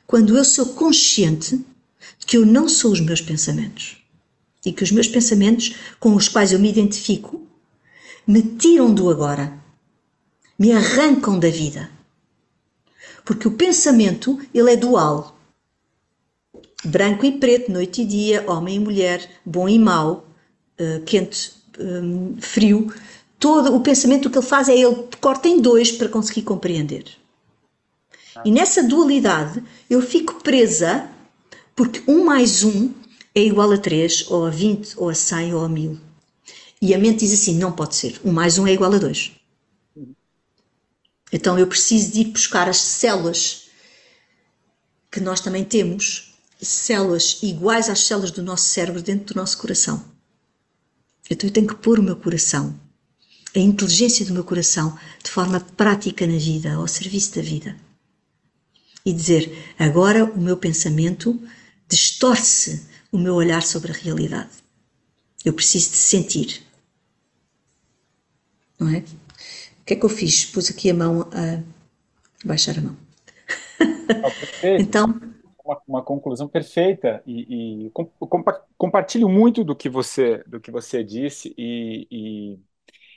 [0.06, 1.56] quando eu sou consciente
[2.18, 3.96] de que eu não sou os meus pensamentos
[4.64, 7.46] e que os meus pensamentos com os quais eu me identifico
[8.26, 9.52] me tiram do agora,
[10.58, 11.90] me arrancam da vida.
[13.24, 15.38] Porque o pensamento, ele é dual.
[16.84, 20.28] Branco e preto, noite e dia, homem e mulher, bom e mau,
[20.78, 22.92] uh, quente, um, frio.
[23.38, 27.04] Todo o pensamento que ele faz é ele corta em dois para conseguir compreender.
[28.44, 31.08] E nessa dualidade eu fico presa
[31.76, 32.92] porque um mais um
[33.34, 35.98] é igual a 3, ou a 20, ou a 100, ou a 1000.
[36.80, 38.20] E a mente diz assim: não pode ser.
[38.24, 39.32] Um mais um é igual a 2.
[41.32, 43.64] Então eu preciso de ir buscar as células
[45.10, 50.13] que nós também temos, células iguais às células do nosso cérebro dentro do nosso coração.
[51.30, 52.78] Então eu tenho que pôr o meu coração,
[53.54, 57.76] a inteligência do meu coração, de forma prática na vida, ao serviço da vida.
[59.04, 61.40] E dizer: agora o meu pensamento
[61.88, 64.50] distorce o meu olhar sobre a realidade.
[65.44, 66.62] Eu preciso de sentir.
[68.78, 68.98] Não é?
[68.98, 70.46] O que é que eu fiz?
[70.46, 71.62] Pus aqui a mão a
[72.44, 72.96] baixar a mão.
[74.80, 75.33] então.
[75.64, 81.02] Uma, uma, conclusão perfeita e, e compa compartilho muito do que você do que você
[81.02, 82.58] disse e, e,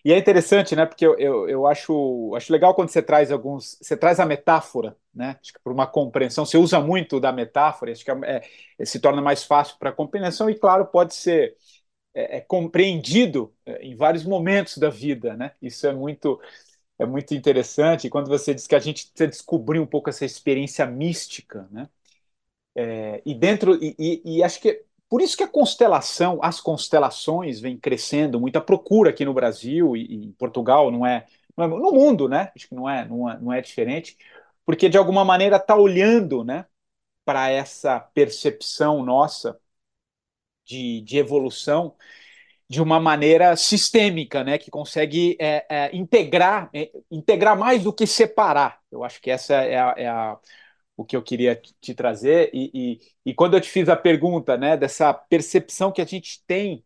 [0.06, 0.86] e é interessante, né?
[0.86, 4.98] Porque eu, eu, eu, acho acho legal quando você traz alguns você traz a metáfora,
[5.14, 5.39] né?
[5.64, 8.41] Por uma compreensão você usa muito da metáfora, acho que é,
[8.80, 11.56] é, se torna mais fácil para a compreensão e claro pode ser
[12.14, 15.54] é, é compreendido é, em vários momentos da vida, né?
[15.62, 16.39] Isso é muito
[17.00, 18.10] é muito interessante.
[18.10, 21.89] Quando você diz que a gente precisa descobrir um pouco essa experiência mística, né?
[22.80, 27.60] É, e dentro e, e, e, acho que por isso que a constelação, as constelações
[27.60, 31.26] vêm crescendo, muita procura aqui no Brasil e, e em Portugal, não é,
[31.56, 32.52] não é, no mundo, né?
[32.56, 34.16] Acho que não é, não é, não é diferente,
[34.64, 36.68] porque de alguma maneira está olhando, né?
[37.26, 39.60] Para essa percepção nossa
[40.66, 41.96] de, de evolução
[42.70, 48.06] de uma maneira sistêmica, né, que consegue é, é, integrar, é, integrar mais do que
[48.06, 48.82] separar.
[48.92, 50.38] Eu acho que essa é, a, é a,
[50.98, 52.50] o que eu queria te trazer.
[52.54, 56.43] E, e, e, quando eu te fiz a pergunta, né, dessa percepção que a gente
[56.48, 56.84] tem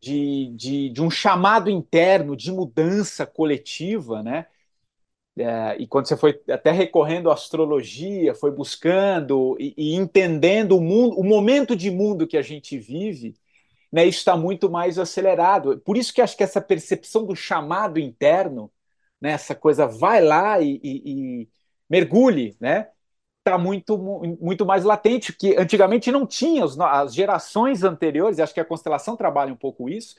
[0.00, 4.46] de, de, de um chamado interno, de mudança coletiva, né,
[5.36, 10.80] é, e quando você foi até recorrendo à astrologia, foi buscando e, e entendendo o
[10.80, 13.34] mundo, o momento de mundo que a gente vive,
[13.92, 15.80] né, isso está muito mais acelerado.
[15.80, 18.70] Por isso que acho que essa percepção do chamado interno,
[19.20, 21.48] né, essa coisa vai lá e, e, e
[21.88, 22.88] mergulhe, né,
[23.44, 23.98] está muito,
[24.40, 29.52] muito mais latente, que antigamente não tinha, as gerações anteriores, acho que a constelação trabalha
[29.52, 30.14] um pouco isso,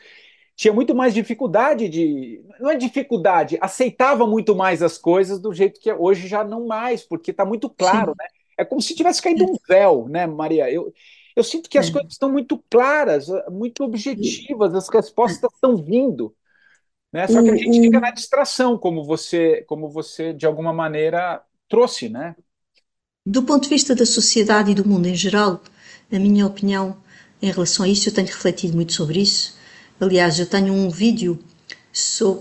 [0.55, 2.43] tinha muito mais dificuldade de.
[2.59, 6.67] Não é dificuldade, aceitava muito mais as coisas do jeito que é, hoje já não
[6.67, 8.17] mais, porque está muito claro, Sim.
[8.19, 8.27] né?
[8.57, 10.71] É como se tivesse caído um véu, né, Maria?
[10.71, 10.93] Eu,
[11.35, 11.91] eu sinto que as é.
[11.91, 16.35] coisas estão muito claras, muito objetivas, as respostas estão vindo.
[17.11, 17.27] Né?
[17.27, 22.07] Só que a gente fica na distração, como você, como você de alguma maneira trouxe,
[22.07, 22.35] né?
[23.25, 25.61] Do ponto de vista da sociedade e do mundo em geral,
[26.11, 26.97] a minha opinião
[27.39, 29.55] em relação a isso, eu tenho refletido muito sobre isso.
[29.99, 31.37] Aliás, eu tenho um vídeo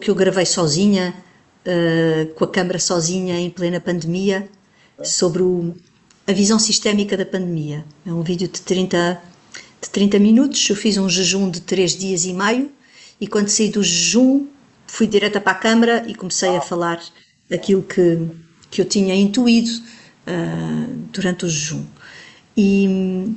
[0.00, 1.14] que eu gravei sozinha,
[1.66, 4.48] uh, com a câmera sozinha em plena pandemia,
[5.04, 5.74] sobre o,
[6.26, 7.84] a visão sistémica da pandemia.
[8.06, 9.22] É um vídeo de 30,
[9.82, 10.66] de 30 minutos.
[10.66, 12.70] Eu fiz um jejum de 3 dias e meio
[13.20, 14.46] e quando saí do jejum
[14.86, 17.02] fui direta para a câmara e comecei a falar
[17.52, 18.30] aquilo que,
[18.70, 19.70] que eu tinha intuído
[20.30, 21.84] uh, durante o jejum.
[22.56, 23.34] E,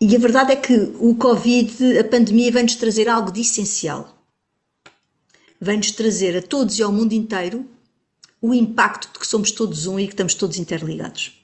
[0.00, 4.16] e a verdade é que o Covid, a pandemia, vem-nos trazer algo de essencial.
[5.60, 7.66] Vem-nos trazer a todos e ao mundo inteiro
[8.40, 11.40] o impacto de que somos todos um e que estamos todos interligados.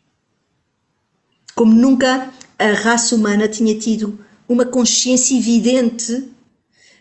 [1.54, 4.18] Como nunca a raça humana tinha tido
[4.48, 6.28] uma consciência evidente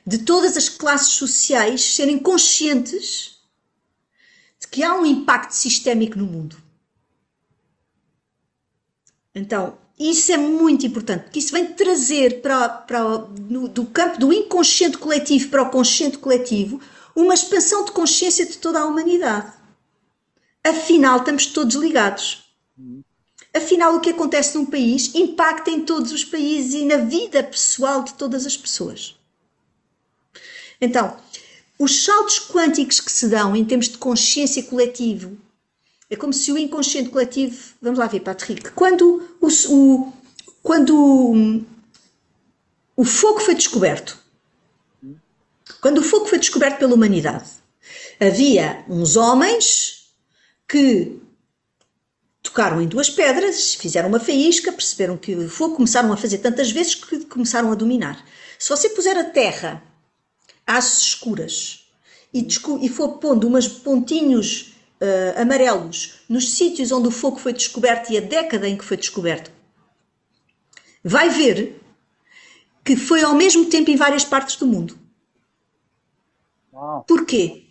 [0.06, 3.40] de todas as classes sociais serem conscientes
[4.60, 6.67] de que há um impacto sistémico no mundo.
[9.38, 13.18] Então, isso é muito importante, porque isso vem trazer para, para
[13.50, 16.80] no, do campo do inconsciente coletivo para o consciente coletivo
[17.16, 19.52] uma expansão de consciência de toda a humanidade.
[20.64, 22.44] Afinal, estamos todos ligados.
[23.54, 28.04] Afinal, o que acontece num país impacta em todos os países e na vida pessoal
[28.04, 29.16] de todas as pessoas.
[30.80, 31.18] Então,
[31.80, 35.38] os saltos quânticos que se dão em termos de consciência coletivo
[36.10, 37.58] é como se o inconsciente coletivo.
[37.82, 38.72] Vamos lá ver, Patrick.
[38.72, 40.14] Quando o, o,
[40.64, 41.66] quando
[42.96, 44.18] o fogo foi descoberto,
[45.82, 47.50] quando o fogo foi descoberto pela humanidade,
[48.20, 50.12] havia uns homens
[50.68, 51.20] que
[52.42, 56.72] tocaram em duas pedras, fizeram uma faísca, perceberam que o fogo começaram a fazer tantas
[56.72, 58.26] vezes que começaram a dominar.
[58.58, 59.84] Se você puser a terra
[60.66, 61.86] às escuras
[62.34, 62.48] e,
[62.82, 68.18] e for pondo umas pontinhos uh, amarelos nos sítios onde o fogo foi descoberto e
[68.18, 69.52] a década em que foi descoberto,
[71.04, 71.82] vai ver
[72.84, 74.98] que foi ao mesmo tempo em várias partes do mundo.
[77.08, 77.66] Porquê?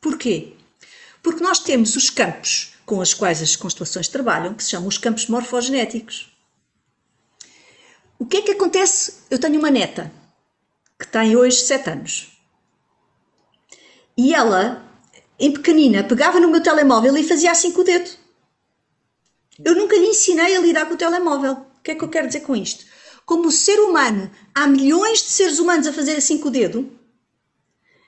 [0.00, 0.54] Porquê?
[1.22, 4.98] Porque nós temos os campos com os quais as constelações trabalham, que se chamam os
[4.98, 6.32] campos morfogenéticos.
[8.18, 9.22] O que é que acontece?
[9.30, 10.12] Eu tenho uma neta
[10.98, 12.32] que tem hoje 7 anos.
[14.16, 14.84] E ela
[15.42, 18.08] em pequenina, pegava no meu telemóvel e fazia assim com o dedo.
[19.64, 21.54] Eu nunca lhe ensinei a lidar com o telemóvel.
[21.54, 22.84] O que é que eu quero dizer com isto?
[23.26, 26.88] Como o ser humano, há milhões de seres humanos a fazer assim com o dedo,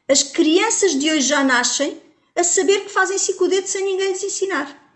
[0.08, 2.00] as crianças de hoje já nascem
[2.36, 4.94] a saber que fazem assim com o dedo sem ninguém lhes ensinar.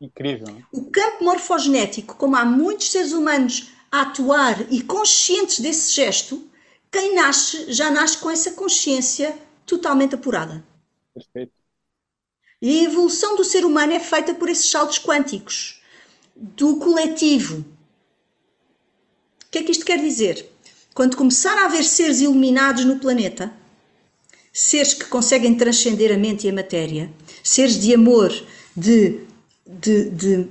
[0.00, 0.48] Incrível.
[0.48, 0.64] Não?
[0.72, 6.44] O campo morfogenético, como há muitos seres humanos a atuar e conscientes desse gesto,
[6.90, 10.71] quem nasce já nasce com essa consciência totalmente apurada.
[11.14, 11.52] Perfeito.
[12.60, 15.82] E a evolução do ser humano é feita por esses saltos quânticos
[16.36, 17.64] do coletivo.
[19.44, 20.48] O que é que isto quer dizer?
[20.94, 23.52] Quando começar a haver seres iluminados no planeta,
[24.52, 28.30] seres que conseguem transcender a mente e a matéria, seres de amor,
[28.76, 29.20] de,
[29.66, 30.48] de, de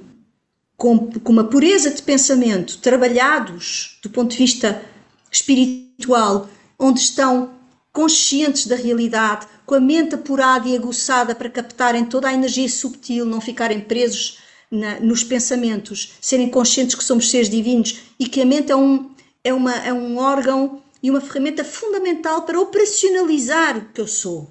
[0.76, 4.84] com, com uma pureza de pensamento, trabalhados do ponto de vista
[5.32, 7.54] espiritual, onde estão
[7.94, 13.24] conscientes da realidade, com a mente apurada e aguçada para captarem toda a energia subtil,
[13.24, 18.46] não ficarem presos na, nos pensamentos, serem conscientes que somos seres divinos e que a
[18.46, 19.10] mente é um,
[19.42, 24.50] é, uma, é um órgão e uma ferramenta fundamental para operacionalizar o que eu sou.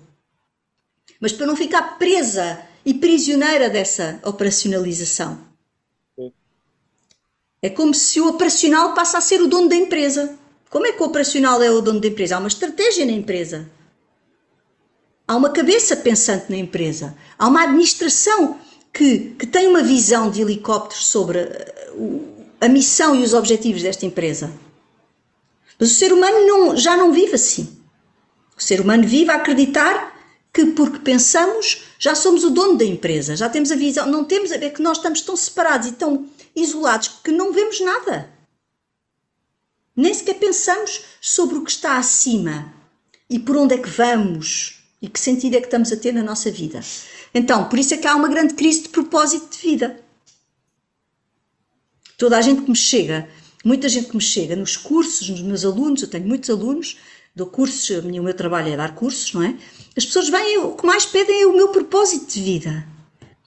[1.21, 5.39] Mas para não ficar presa e prisioneira dessa operacionalização.
[7.61, 10.35] É como se o operacional passa a ser o dono da empresa.
[10.71, 12.37] Como é que o operacional é o dono da empresa?
[12.37, 13.71] Há uma estratégia na empresa.
[15.31, 17.17] Há uma cabeça pensante na empresa.
[17.39, 18.59] Há uma administração
[18.93, 24.05] que, que tem uma visão de helicóptero sobre uh, a missão e os objetivos desta
[24.05, 24.53] empresa.
[25.79, 27.79] Mas o ser humano não, já não vive assim.
[28.59, 30.19] O ser humano vive a acreditar
[30.53, 34.51] que porque pensamos já somos o dono da empresa, já temos a visão, não temos
[34.51, 36.27] a ver que nós estamos tão separados e tão
[36.57, 38.29] isolados que não vemos nada.
[39.95, 42.75] Nem sequer pensamos sobre o que está acima
[43.31, 46.23] e por onde é que vamos e que sentido é que estamos a ter na
[46.23, 46.81] nossa vida.
[47.35, 50.01] Então, por isso é que há uma grande crise de propósito de vida.
[52.19, 53.29] Toda a gente que me chega,
[53.65, 56.99] muita gente que me chega nos cursos, nos meus alunos, eu tenho muitos alunos,
[57.35, 59.57] dou cursos, o meu trabalho é dar cursos, não é?
[59.97, 62.87] As pessoas vêm, o que mais pedem é o meu propósito de vida.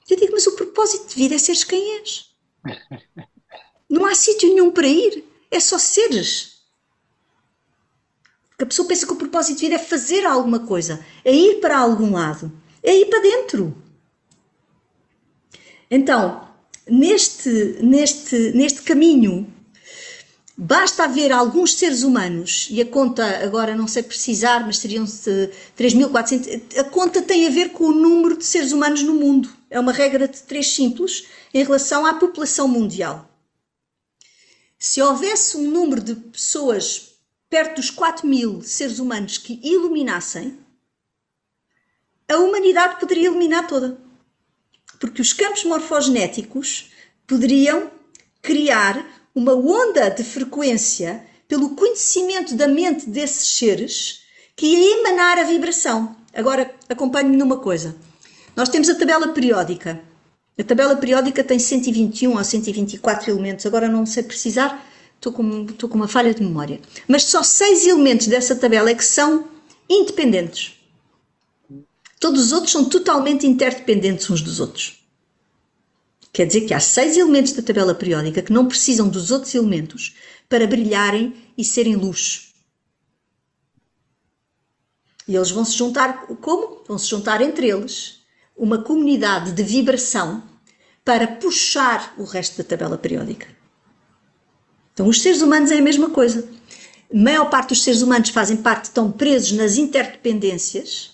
[0.08, 2.30] Eu digo, mas o propósito de vida é seres quem és.
[3.88, 6.53] Não há sítio nenhum para ir, é só seres.
[8.54, 11.60] Porque a pessoa pensa que o propósito de vida é fazer alguma coisa, é ir
[11.60, 12.52] para algum lado,
[12.82, 13.76] é ir para dentro.
[15.90, 16.48] Então,
[16.88, 17.50] neste,
[17.82, 19.52] neste, neste caminho
[20.56, 26.78] Basta haver alguns seres humanos, e a conta agora não sei precisar, mas seriam 3.400.
[26.78, 29.50] A conta tem a ver com o número de seres humanos no mundo.
[29.68, 33.28] É uma regra de três simples em relação à população mundial.
[34.78, 37.13] Se houvesse um número de pessoas
[37.54, 40.58] perto dos 4 mil seres humanos que iluminassem,
[42.28, 43.96] a humanidade poderia iluminar toda.
[44.98, 46.90] Porque os campos morfogenéticos
[47.28, 47.92] poderiam
[48.42, 54.24] criar uma onda de frequência pelo conhecimento da mente desses seres
[54.56, 56.16] que ia emanar a vibração.
[56.34, 57.94] Agora, acompanhe-me numa coisa.
[58.56, 60.02] Nós temos a tabela periódica.
[60.58, 63.64] A tabela periódica tem 121 ou 124 elementos.
[63.64, 64.84] Agora não sei precisar,
[65.16, 66.80] estou com, estou com uma falha de memória.
[67.08, 69.48] Mas só seis elementos dessa tabela é que são
[69.88, 70.74] independentes.
[72.20, 75.04] Todos os outros são totalmente interdependentes uns dos outros.
[76.32, 80.16] Quer dizer que há seis elementos da tabela periódica que não precisam dos outros elementos
[80.48, 82.52] para brilharem e serem luz.
[85.28, 86.82] E eles vão se juntar como?
[86.86, 88.20] Vão se juntar entre eles
[88.56, 90.42] uma comunidade de vibração
[91.04, 93.53] para puxar o resto da tabela periódica.
[94.94, 96.48] Então, os seres humanos é a mesma coisa.
[97.12, 101.12] A maior parte dos seres humanos fazem parte, estão presos nas interdependências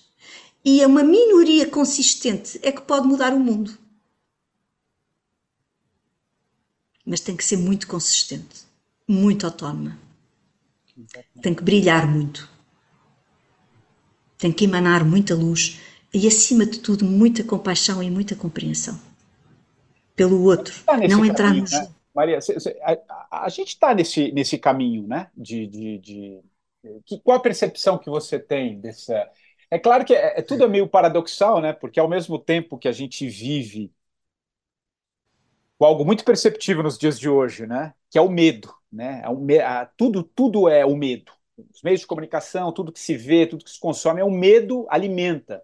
[0.63, 3.77] e é uma minoria consistente é que pode mudar o mundo.
[7.05, 8.61] mas tem que ser muito consistente,
[9.07, 9.99] muito autónoma.
[11.41, 12.49] Tem que brilhar muito.
[14.37, 15.79] Tem que emanar muita luz
[16.13, 18.99] e, acima de tudo, muita compaixão e muita compreensão
[20.15, 20.73] pelo outro.
[21.09, 21.91] Não entrar no né?
[22.13, 22.39] Maria,
[23.29, 25.31] a, a, gente está nesse, nesse caminho, né?
[25.35, 26.41] De, de, de,
[27.05, 29.29] que, qual a percepção que você tem dessa?
[29.69, 31.73] É claro que é, é, tudo é meio paradoxal, né?
[31.73, 33.93] Porque ao mesmo tempo que a gente vive
[35.77, 37.93] com algo muito perceptível nos dias de hoje, né?
[38.09, 39.21] Que é o medo, né?
[39.49, 41.31] É a, tudo, tudo é o medo.
[41.73, 44.85] Os meios de comunicação, tudo que se vê, tudo que se consome, é o medo
[44.89, 45.63] alimenta.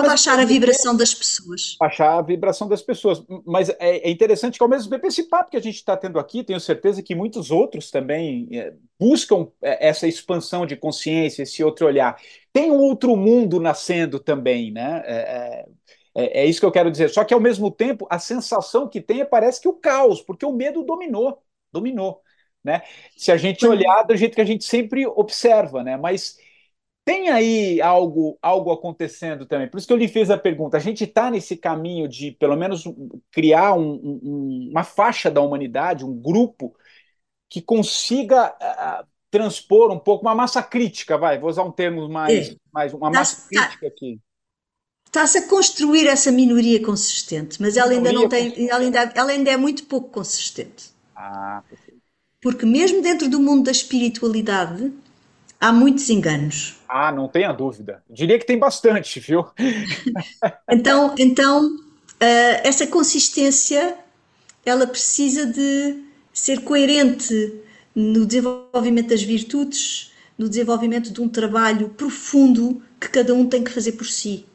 [0.00, 1.76] Para baixar a vibração das pessoas.
[1.78, 3.22] Baixar a vibração das pessoas.
[3.44, 6.18] Mas é, é interessante que, ao mesmo tempo, esse papo que a gente está tendo
[6.18, 11.62] aqui, tenho certeza que muitos outros também é, buscam é, essa expansão de consciência, esse
[11.62, 12.16] outro olhar.
[12.52, 15.02] Tem um outro mundo nascendo também, né?
[15.04, 15.64] É, é
[16.18, 17.08] é, é, isso que eu quero dizer.
[17.10, 20.44] Só que, ao mesmo tempo, a sensação que tem é parece que o caos, porque
[20.44, 21.40] o medo dominou.
[21.72, 22.20] Dominou.
[22.64, 22.82] Né?
[23.16, 25.96] Se a gente olhar do jeito que a gente sempre observa, né?
[25.96, 26.36] Mas
[27.08, 29.66] tem aí algo, algo acontecendo também.
[29.66, 30.76] Por isso que eu lhe fiz a pergunta.
[30.76, 32.84] A gente está nesse caminho de, pelo menos,
[33.32, 36.76] criar um, um, uma faixa da humanidade, um grupo
[37.48, 42.50] que consiga uh, transpor um pouco uma massa crítica, vai, vou usar um termo mais,
[42.50, 42.56] é.
[42.70, 44.20] mais uma massa tá, crítica aqui.
[45.06, 49.50] Está-se a construir essa minoria consistente, mas ela ainda não tem, ela ainda, ela ainda
[49.50, 50.90] é muito pouco consistente.
[51.16, 52.02] Ah, perfeito.
[52.42, 54.92] Porque mesmo dentro do mundo da espiritualidade
[55.60, 56.76] há muitos enganos.
[56.88, 58.02] Ah, não tenha dúvida.
[58.08, 59.46] Diria que tem bastante, viu?
[60.70, 63.96] então, então uh, essa consistência
[64.64, 66.02] ela precisa de
[66.32, 67.60] ser coerente
[67.94, 73.70] no desenvolvimento das virtudes, no desenvolvimento de um trabalho profundo que cada um tem que
[73.70, 74.46] fazer por si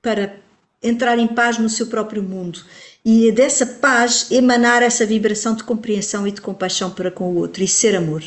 [0.00, 0.36] para
[0.82, 2.60] entrar em paz no seu próprio mundo
[3.04, 7.62] e dessa paz emanar essa vibração de compreensão e de compaixão para com o outro
[7.62, 8.22] e ser amor.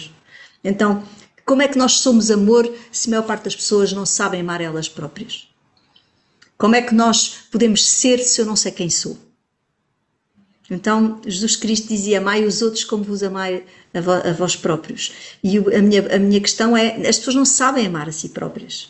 [0.63, 1.03] Então,
[1.45, 4.61] como é que nós somos amor se a maior parte das pessoas não sabem amar
[4.61, 5.47] elas próprias?
[6.57, 9.17] Como é que nós podemos ser se eu não sei quem sou?
[10.69, 15.11] Então, Jesus Cristo dizia: Amai os outros como vos amai a, vós próprios.
[15.43, 18.89] E a minha, a minha questão é: as pessoas não sabem amar a si próprias.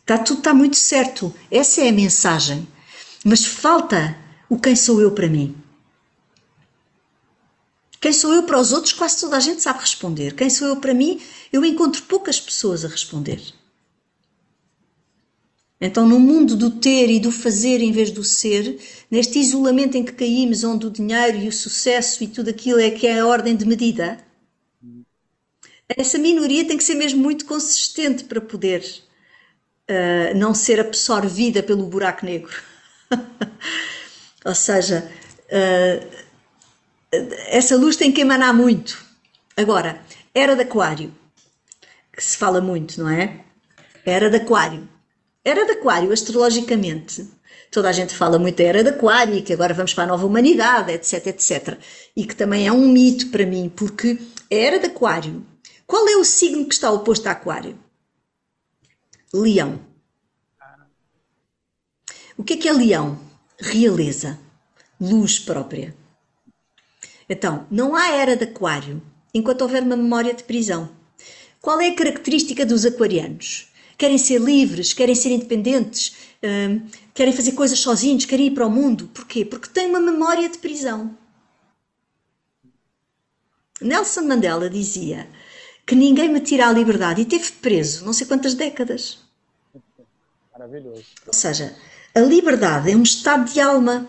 [0.00, 1.34] Está tudo está muito certo.
[1.50, 2.68] Essa é a mensagem.
[3.24, 4.16] Mas falta
[4.48, 5.61] o quem sou eu para mim.
[8.02, 10.34] Quem sou eu para os outros, quase toda a gente sabe responder.
[10.34, 11.22] Quem sou eu para mim,
[11.52, 13.40] eu encontro poucas pessoas a responder.
[15.80, 18.76] Então, no mundo do ter e do fazer em vez do ser,
[19.08, 22.90] neste isolamento em que caímos, onde o dinheiro e o sucesso e tudo aquilo é
[22.90, 24.18] que é a ordem de medida,
[25.88, 28.84] essa minoria tem que ser mesmo muito consistente para poder
[29.88, 32.52] uh, não ser absorvida pelo buraco negro.
[34.44, 35.08] Ou seja,
[35.46, 36.21] uh,
[37.48, 39.04] essa luz tem que emanar muito.
[39.56, 40.00] Agora,
[40.34, 41.14] era de Aquário,
[42.12, 43.44] que se fala muito, não é?
[44.04, 44.88] Era de Aquário.
[45.44, 47.28] Era de Aquário, astrologicamente.
[47.70, 50.06] Toda a gente fala muito da Era de Aquário e que agora vamos para a
[50.06, 51.78] nova humanidade, etc, etc.
[52.16, 54.18] E que também é um mito para mim, porque
[54.50, 55.46] Era de Aquário.
[55.86, 57.78] Qual é o signo que está oposto a Aquário?
[59.32, 59.80] Leão.
[62.36, 63.18] O que é que é Leão?
[63.58, 64.38] Realeza,
[65.00, 65.94] luz própria.
[67.32, 69.00] Então, não há era de Aquário
[69.32, 70.90] enquanto houver uma memória de prisão.
[71.62, 73.72] Qual é a característica dos aquarianos?
[73.96, 78.70] Querem ser livres, querem ser independentes, hum, querem fazer coisas sozinhos, querem ir para o
[78.70, 79.08] mundo.
[79.14, 79.46] Porquê?
[79.46, 81.16] Porque têm uma memória de prisão.
[83.80, 85.26] Nelson Mandela dizia
[85.86, 89.20] que ninguém me tira a liberdade e teve preso não sei quantas décadas.
[90.52, 91.06] Maravilhoso.
[91.26, 91.74] Ou seja,
[92.14, 94.06] a liberdade é um estado de alma.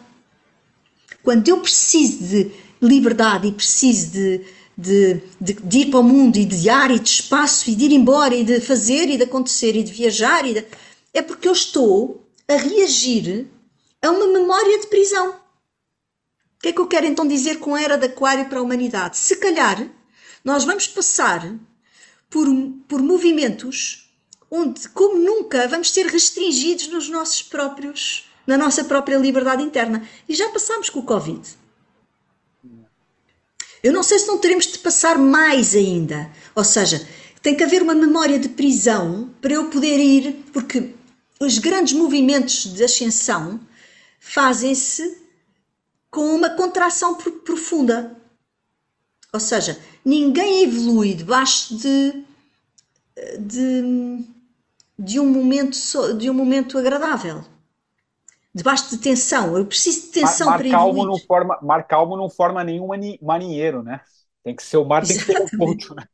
[1.24, 4.42] Quando eu preciso de liberdade e preciso de,
[4.78, 7.86] de, de, de, ir para o mundo e de ar e de espaço e de
[7.86, 10.66] ir embora e de fazer e de acontecer e de viajar, e de...
[11.14, 13.48] é porque eu estou a reagir
[14.02, 15.30] a uma memória de prisão.
[15.30, 18.62] O que é que eu quero então dizer com a era de Aquário para a
[18.62, 19.18] humanidade?
[19.18, 19.90] Se calhar
[20.44, 21.54] nós vamos passar
[22.30, 22.48] por,
[22.88, 24.10] por movimentos
[24.50, 30.08] onde, como nunca, vamos ser restringidos nos nossos próprios, na nossa própria liberdade interna.
[30.30, 31.42] E já passámos com o Covid.
[33.84, 36.32] Eu não sei se não teremos de passar mais ainda.
[36.56, 37.06] Ou seja,
[37.42, 40.96] tem que haver uma memória de prisão para eu poder ir, porque
[41.40, 43.60] os grandes movimentos de ascensão
[44.22, 45.18] fazem-se
[46.10, 48.16] com uma contração profunda.
[49.34, 52.24] Ou seja, ninguém evolui debaixo de,
[53.40, 54.26] de,
[54.98, 55.78] de, um, momento,
[56.18, 57.44] de um momento agradável.
[58.54, 59.58] Debaixo de tensão.
[59.58, 62.88] Eu preciso de tensão mar, para calmo não forma Mar calmo não forma nenhum
[63.22, 64.02] marinheiro, né?
[64.44, 65.96] Tem que ser o mar, tem que ser o ponto.
[65.96, 66.06] Né?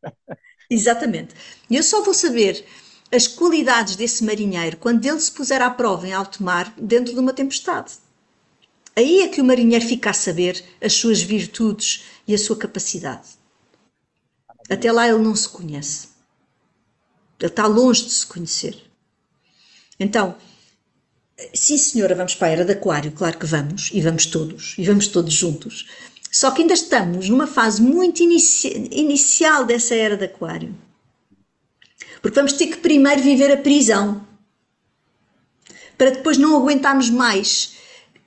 [0.70, 1.36] Exatamente.
[1.70, 2.66] E eu só vou saber
[3.12, 7.20] as qualidades desse marinheiro quando ele se puser à prova em alto mar dentro de
[7.20, 7.94] uma tempestade.
[8.96, 13.30] Aí é que o marinheiro fica a saber as suas virtudes e a sua capacidade.
[14.70, 16.10] Até lá ele não se conhece.
[17.40, 18.90] Ele está longe de se conhecer.
[20.00, 20.36] Então,
[21.54, 24.86] sim senhora, vamos para a era de aquário, claro que vamos, e vamos todos, e
[24.86, 25.88] vamos todos juntos.
[26.32, 30.76] Só que ainda estamos numa fase muito inici inicial dessa era de aquário.
[32.22, 34.28] Porque vamos ter que primeiro viver a prisão,
[35.98, 37.76] para depois não aguentarmos mais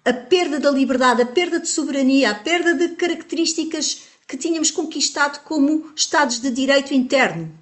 [0.04, 5.40] a perda da liberdade, a perda de soberania, a perda de características que tínhamos conquistado
[5.44, 7.52] como Estados de Direito interno.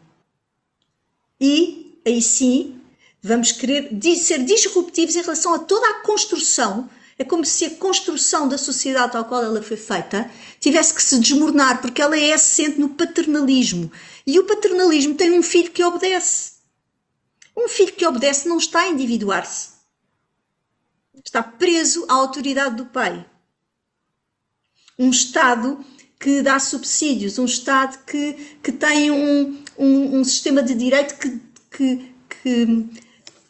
[1.41, 2.80] E, aí sim,
[3.23, 6.89] vamos querer ser disruptivos em relação a toda a construção.
[7.19, 11.19] É como se a construção da sociedade tal qual ela foi feita tivesse que se
[11.19, 13.93] desmoronar, porque ela é assente no paternalismo.
[14.27, 16.53] E o paternalismo tem um filho que obedece.
[17.57, 19.71] Um filho que obedece não está a individuar-se.
[21.23, 23.27] Está preso à autoridade do pai.
[24.99, 25.85] Um Estado
[26.19, 31.41] que dá subsídios, um Estado que, que tem um, um, um sistema de direito que,
[31.71, 32.89] que, que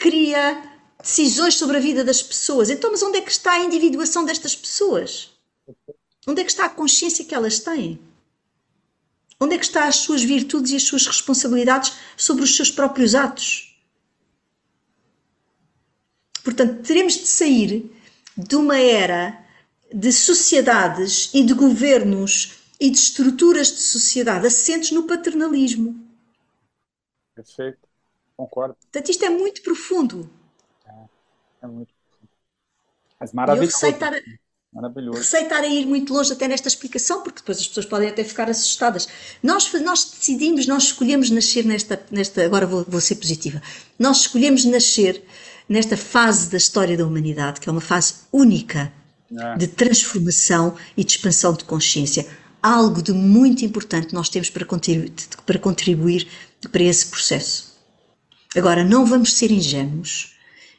[0.00, 0.60] cria
[1.00, 2.70] decisões sobre a vida das pessoas.
[2.70, 5.30] Então, mas onde é que está a individuação destas pessoas?
[6.26, 8.00] Onde é que está a consciência que elas têm?
[9.38, 13.14] Onde é que estão as suas virtudes e as suas responsabilidades sobre os seus próprios
[13.14, 13.78] atos?
[16.42, 17.90] Portanto, teremos de sair
[18.36, 19.38] de uma era
[19.92, 25.98] de sociedades e de governos e de estruturas de sociedade assentes no paternalismo.
[27.34, 27.89] Perfeito,
[28.40, 28.76] concordo.
[28.80, 30.30] Portanto, isto é muito profundo.
[30.86, 30.92] É,
[31.62, 32.28] é muito profundo.
[33.18, 33.72] Mas maravilhoso.
[33.72, 34.12] Receitar,
[34.72, 35.18] maravilhoso.
[35.18, 38.48] Receitar a ir muito longe até nesta explicação, porque depois as pessoas podem até ficar
[38.48, 39.08] assustadas.
[39.42, 43.60] Nós, nós decidimos, nós escolhemos nascer nesta, nesta agora vou, vou ser positiva,
[43.98, 45.22] nós escolhemos nascer
[45.68, 48.92] nesta fase da história da humanidade, que é uma fase única
[49.30, 49.56] é.
[49.56, 52.26] de transformação e de expansão de consciência
[52.62, 55.12] algo de muito importante nós temos para contribuir,
[55.46, 56.28] para contribuir
[56.70, 57.69] para esse processo.
[58.56, 60.34] Agora, não vamos ser ingênuos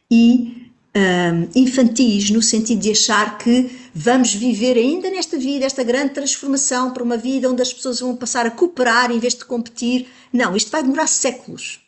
[0.09, 6.13] e um, infantis no sentido de achar que vamos viver ainda nesta vida esta grande
[6.13, 10.09] transformação para uma vida onde as pessoas vão passar a cooperar em vez de competir.
[10.33, 11.79] Não, isto vai demorar séculos.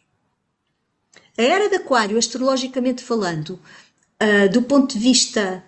[1.38, 3.60] A era de Aquário, astrologicamente falando,
[4.22, 5.64] uh, do ponto de vista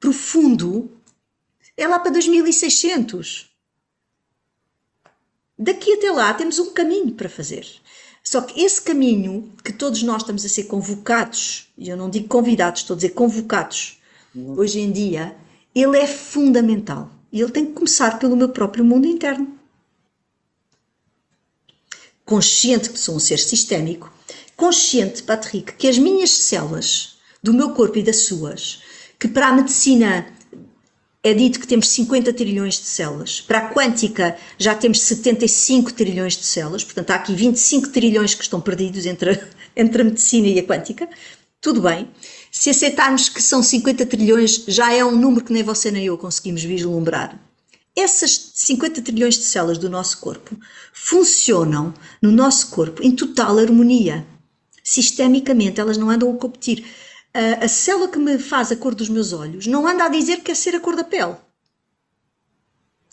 [0.00, 0.90] profundo,
[1.76, 3.50] é lá para 2600.
[5.58, 7.66] Daqui até lá temos um caminho para fazer.
[8.26, 12.26] Só que esse caminho que todos nós estamos a ser convocados, e eu não digo
[12.26, 14.00] convidados, estou a dizer convocados,
[14.34, 14.58] uhum.
[14.58, 15.36] hoje em dia,
[15.74, 17.10] ele é fundamental.
[17.30, 19.58] E ele tem que começar pelo meu próprio mundo interno.
[22.24, 24.10] Consciente que sou um ser sistémico,
[24.56, 28.80] consciente, Patrick, que as minhas células do meu corpo e das suas,
[29.18, 30.33] que para a medicina
[31.24, 33.40] é dito que temos 50 trilhões de células.
[33.40, 38.42] Para a quântica já temos 75 trilhões de células, portanto há aqui 25 trilhões que
[38.42, 39.38] estão perdidos entre a,
[39.74, 41.08] entre a medicina e a quântica.
[41.62, 42.10] Tudo bem.
[42.52, 46.18] Se aceitarmos que são 50 trilhões, já é um número que nem você nem eu
[46.18, 47.40] conseguimos vislumbrar.
[47.96, 50.54] Essas 50 trilhões de células do nosso corpo
[50.92, 54.26] funcionam no nosso corpo em total harmonia.
[54.82, 56.84] Sistemicamente, elas não andam a competir
[57.34, 60.36] a, a célula que me faz a cor dos meus olhos não anda a dizer
[60.36, 61.36] que quer ser a cor da pele.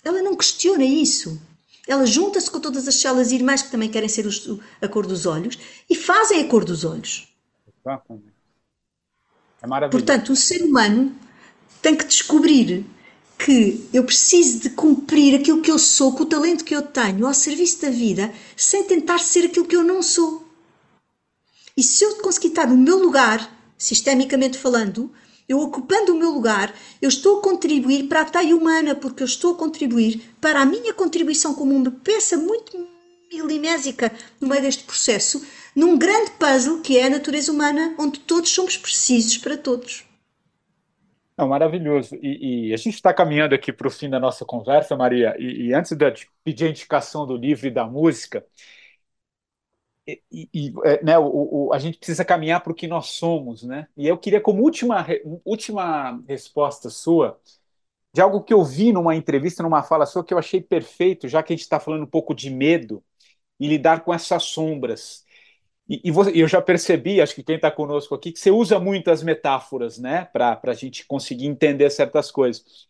[0.03, 1.41] Ela não questiona isso.
[1.88, 4.48] Ela junta-se com todas as células irmãs que também querem ser os,
[4.80, 5.57] a cor dos olhos
[5.89, 7.27] e fazem a cor dos olhos.
[9.61, 10.06] É maravilhoso.
[10.06, 11.15] Portanto, o ser humano
[11.81, 12.85] tem que descobrir
[13.38, 17.26] que eu preciso de cumprir aquilo que eu sou, com o talento que eu tenho,
[17.26, 20.48] ao serviço da vida, sem tentar ser aquilo que eu não sou.
[21.76, 25.11] E se eu conseguir estar no meu lugar, sistemicamente falando,
[25.49, 29.25] eu ocupando o meu lugar, eu estou a contribuir para a taia humana, porque eu
[29.25, 32.77] estou a contribuir para a minha contribuição como uma peça muito
[33.33, 35.43] milimésica no meio deste processo,
[35.75, 40.05] num grande puzzle que é a natureza humana, onde todos somos precisos para todos.
[41.35, 42.15] Não, maravilhoso.
[42.21, 45.35] E, e, a gente está caminhando aqui para o fim da nossa conversa, Maria.
[45.39, 48.45] E, e antes de pedir a indicação do livro e da música,
[50.07, 53.63] e, e é, né, o, o, a gente precisa caminhar para o que nós somos,
[53.63, 53.87] né?
[53.95, 55.05] E eu queria, como última,
[55.45, 57.39] última resposta sua,
[58.13, 61.43] de algo que eu vi numa entrevista, numa fala sua, que eu achei perfeito, já
[61.43, 63.03] que a gente está falando um pouco de medo
[63.59, 65.25] e lidar com essas sombras.
[65.89, 68.79] E, e você, eu já percebi, acho que quem está conosco aqui, que você usa
[68.79, 72.87] muitas metáforas, né, para a gente conseguir entender certas coisas.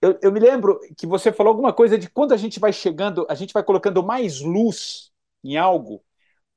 [0.00, 3.26] Eu, eu me lembro que você falou alguma coisa de quando a gente vai chegando,
[3.28, 5.10] a gente vai colocando mais luz
[5.52, 6.02] em algo,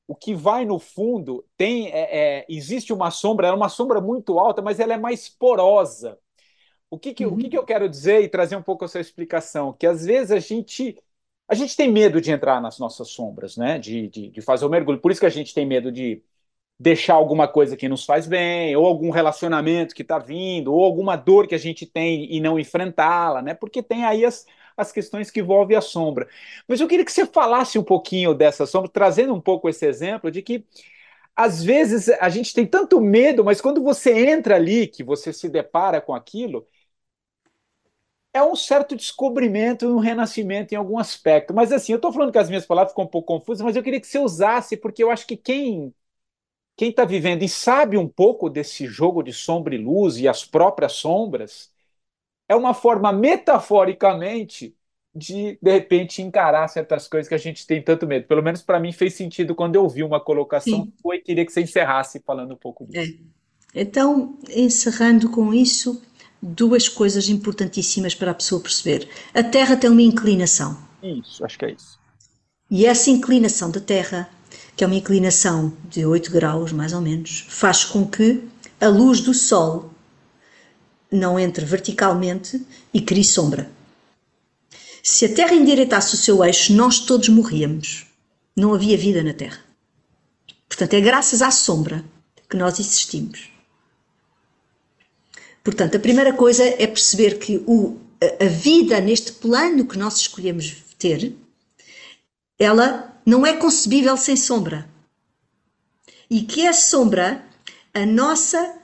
[0.07, 4.39] o que vai no fundo tem é, é, existe uma sombra, é uma sombra muito
[4.39, 6.17] alta, mas ela é mais porosa.
[6.89, 7.33] O que, que, uhum.
[7.33, 9.73] o que, que eu quero dizer e trazer um pouco essa explicação?
[9.73, 10.97] Que às vezes a gente
[11.47, 13.79] a gente tem medo de entrar nas nossas sombras, né?
[13.79, 14.99] De, de, de fazer o mergulho.
[14.99, 16.23] Por isso que a gente tem medo de
[16.79, 21.15] deixar alguma coisa que nos faz bem, ou algum relacionamento que está vindo, ou alguma
[21.15, 23.53] dor que a gente tem e não enfrentá-la, né?
[23.53, 24.45] Porque tem aí as,
[24.81, 26.27] as questões que envolvem a sombra.
[26.67, 30.31] Mas eu queria que você falasse um pouquinho dessa sombra, trazendo um pouco esse exemplo
[30.31, 30.65] de que
[31.35, 35.49] às vezes a gente tem tanto medo, mas quando você entra ali, que você se
[35.49, 36.67] depara com aquilo,
[38.33, 41.53] é um certo descobrimento, um renascimento em algum aspecto.
[41.53, 43.83] Mas assim, eu estou falando que as minhas palavras ficam um pouco confusas, mas eu
[43.83, 45.93] queria que você usasse, porque eu acho que quem
[46.77, 50.45] quem está vivendo e sabe um pouco desse jogo de sombra e luz e as
[50.45, 51.71] próprias sombras,
[52.49, 54.75] é uma forma metaforicamente
[55.13, 58.27] de, de repente, encarar certas coisas que a gente tem tanto medo.
[58.27, 60.93] Pelo menos para mim fez sentido quando eu vi uma colocação Sim.
[61.01, 63.17] foi queria que você encerrasse falando um pouco disso.
[63.75, 63.81] É.
[63.81, 66.01] Então, encerrando com isso,
[66.41, 69.07] duas coisas importantíssimas para a pessoa perceber.
[69.33, 70.75] A Terra tem uma inclinação.
[71.03, 71.99] Isso, acho que é isso.
[72.71, 74.29] E essa inclinação da Terra,
[74.75, 78.43] que é uma inclinação de 8 graus, mais ou menos, faz com que
[78.81, 79.91] a luz do Sol
[81.11, 82.61] não entre verticalmente
[82.93, 83.69] e crie sombra.
[85.01, 88.05] Se a Terra endireitasse o seu eixo, nós todos morríamos.
[88.55, 89.63] Não havia vida na Terra.
[90.67, 92.03] Portanto, é graças à sombra
[92.49, 93.49] que nós existimos.
[95.63, 97.97] Portanto, a primeira coisa é perceber que o,
[98.39, 101.35] a vida neste plano que nós escolhemos ter,
[102.57, 104.89] ela não é concebível sem sombra.
[106.29, 107.43] E que é a sombra
[107.93, 108.75] a nossa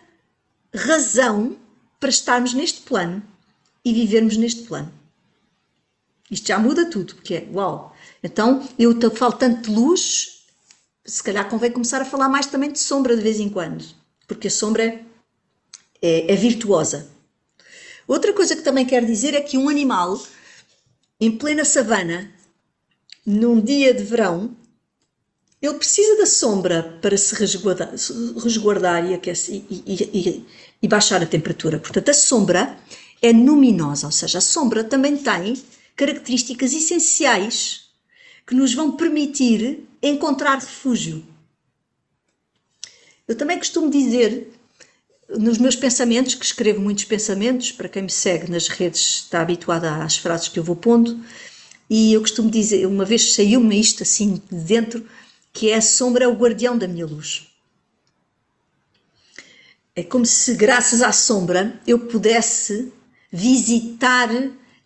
[0.74, 1.58] razão
[2.00, 3.24] para estarmos neste plano
[3.84, 4.92] e vivermos neste plano.
[6.30, 7.96] Isto já muda tudo, porque é uau.
[8.24, 10.44] Então, eu falo tanto de luz,
[11.06, 13.86] se calhar convém começar a falar mais também de sombra de vez em quando,
[14.28, 15.02] porque a sombra
[16.02, 17.10] é, é, virtuosa.
[18.08, 20.20] Outra coisa que também quero dizer é que um animal
[21.20, 22.32] em plena savana,
[23.26, 24.56] num dia de verão,
[25.62, 27.92] ele precisa da sombra para se resguardar,
[28.44, 30.46] resguardar e, aquecer, e, e,
[30.82, 31.80] e baixar a temperatura.
[31.80, 32.78] Portanto, a sombra
[33.22, 35.62] é luminosa, ou seja, a sombra também tem
[35.96, 37.86] características essenciais
[38.46, 41.26] que nos vão permitir encontrar refúgio.
[43.28, 44.52] Eu também costumo dizer
[45.30, 49.86] nos meus pensamentos, que escrevo muitos pensamentos, para quem me segue nas redes está habituado
[49.86, 51.20] às frases que eu vou pondo,
[51.90, 55.06] e eu costumo dizer, uma vez saiu-me isto assim de dentro,
[55.52, 57.48] que é a sombra é o guardião da minha luz.
[59.96, 62.92] É como se, graças à sombra, eu pudesse
[63.32, 64.30] visitar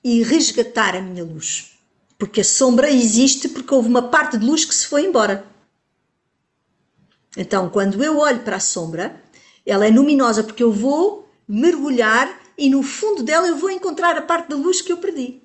[0.03, 1.77] e resgatar a minha luz.
[2.17, 5.45] Porque a sombra existe porque houve uma parte de luz que se foi embora.
[7.35, 9.19] Então, quando eu olho para a sombra,
[9.65, 14.21] ela é luminosa porque eu vou mergulhar e no fundo dela eu vou encontrar a
[14.21, 15.41] parte da luz que eu perdi.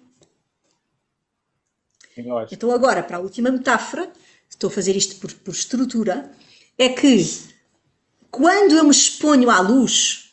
[2.53, 4.13] Então, agora, para a última metáfora,
[4.49, 6.31] estou a fazer isto por, por estrutura,
[6.77, 7.25] é que
[8.35, 10.33] quando eu me exponho à luz,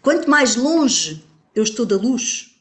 [0.00, 1.22] quanto mais longe
[1.54, 2.56] eu estou da luz,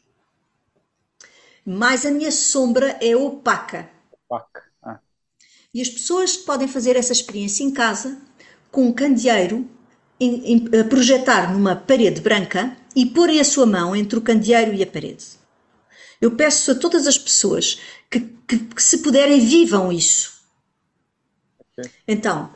[1.65, 3.90] mais a minha sombra é opaca.
[4.11, 4.64] Opaca.
[4.84, 4.99] Ah.
[5.73, 8.22] E as pessoas podem fazer essa experiência em casa
[8.69, 9.69] com um candeeiro
[10.19, 14.73] em, em, a projetar numa parede branca e porem a sua mão entre o candeeiro
[14.73, 15.26] e a parede.
[16.19, 17.80] Eu peço a todas as pessoas
[18.11, 20.34] que, que, que se puderem, vivam isso.
[21.77, 21.90] Okay.
[22.06, 22.53] Então,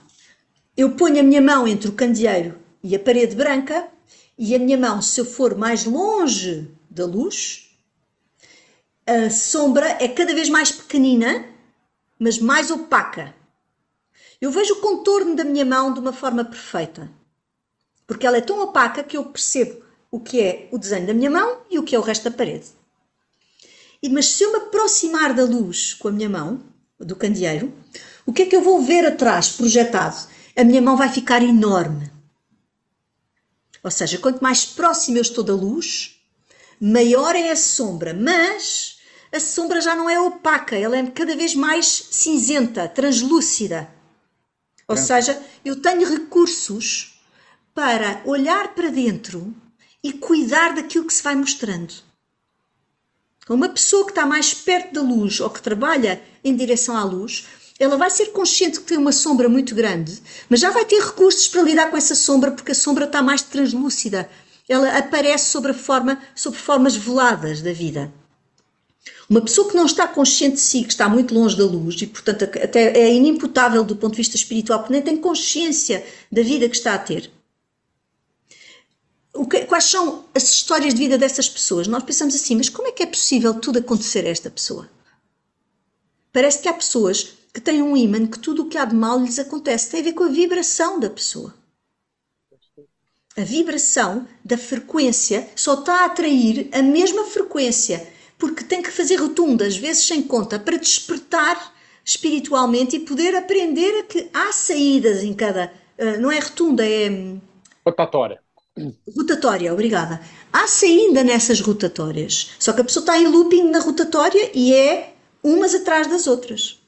[0.78, 3.88] eu ponho a minha mão entre o candeeiro e a parede branca
[4.38, 7.76] e a minha mão, se eu for mais longe da luz,
[9.06, 11.46] a sombra é cada vez mais pequenina,
[12.20, 13.34] mas mais opaca.
[14.40, 17.10] Eu vejo o contorno da minha mão de uma forma perfeita,
[18.06, 21.32] porque ela é tão opaca que eu percebo o que é o desenho da minha
[21.32, 22.68] mão e o que é o resto da parede.
[24.04, 26.62] E, mas se eu me aproximar da luz com a minha mão,
[27.00, 27.74] do candeeiro,
[28.26, 30.37] o que é que eu vou ver atrás, projetado?
[30.58, 32.12] A minha mão vai ficar enorme.
[33.84, 36.20] Ou seja, quanto mais próximo eu estou da luz,
[36.82, 38.98] maior é a sombra, mas
[39.32, 43.88] a sombra já não é opaca, ela é cada vez mais cinzenta, translúcida.
[44.88, 45.00] Ou é.
[45.00, 47.22] seja, eu tenho recursos
[47.74, 49.56] para olhar para dentro
[50.04, 51.94] e cuidar daquilo que se vai mostrando.
[53.48, 57.46] Uma pessoa que está mais perto da luz ou que trabalha em direção à luz,
[57.80, 61.48] ela vai ser consciente que tem uma sombra muito grande, mas já vai ter recursos
[61.48, 64.30] para lidar com essa sombra porque a sombra está mais translúcida.
[64.68, 68.12] Ela aparece sobre, forma, sobre formas veladas da vida.
[69.30, 72.08] Uma pessoa que não está consciente de si, que está muito longe da luz e,
[72.08, 76.68] portanto, até é inimputável do ponto de vista espiritual, porque nem tem consciência da vida
[76.68, 77.30] que está a ter.
[79.50, 81.88] Que, quais são as histórias de vida dessas pessoas?
[81.88, 84.90] Nós pensamos assim, mas como é que é possível tudo acontecer a esta pessoa?
[86.34, 89.20] Parece que há pessoas que têm um ímã que tudo o que há de mal
[89.20, 89.92] lhes acontece.
[89.92, 91.54] Tem a ver com a vibração da pessoa.
[93.36, 98.08] A vibração da frequência só está a atrair a mesma frequência
[98.38, 101.74] porque tem que fazer rotundas, vezes sem conta, para despertar
[102.06, 105.72] espiritualmente e poder aprender que há saídas em cada.
[105.98, 107.10] Uh, não é rotunda, é.
[107.10, 107.42] Hum,
[107.86, 108.40] rotatória.
[109.16, 110.22] Rotatória, obrigada.
[110.54, 112.52] Há saída nessas rotatórias.
[112.60, 116.80] Só que a pessoa está em looping na rotatória e é umas atrás das outras.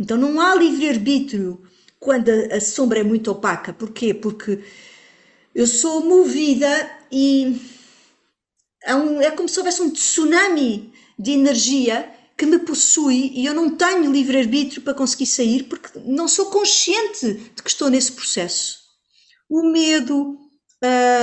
[0.00, 1.62] Então não há livre-arbítrio
[1.98, 3.70] quando a, a sombra é muito opaca.
[3.70, 4.14] Porquê?
[4.14, 4.64] Porque
[5.54, 7.60] eu sou movida e
[8.82, 13.52] é, um, é como se houvesse um tsunami de energia que me possui e eu
[13.52, 18.80] não tenho livre-arbítrio para conseguir sair porque não sou consciente de que estou nesse processo.
[19.50, 20.38] O medo,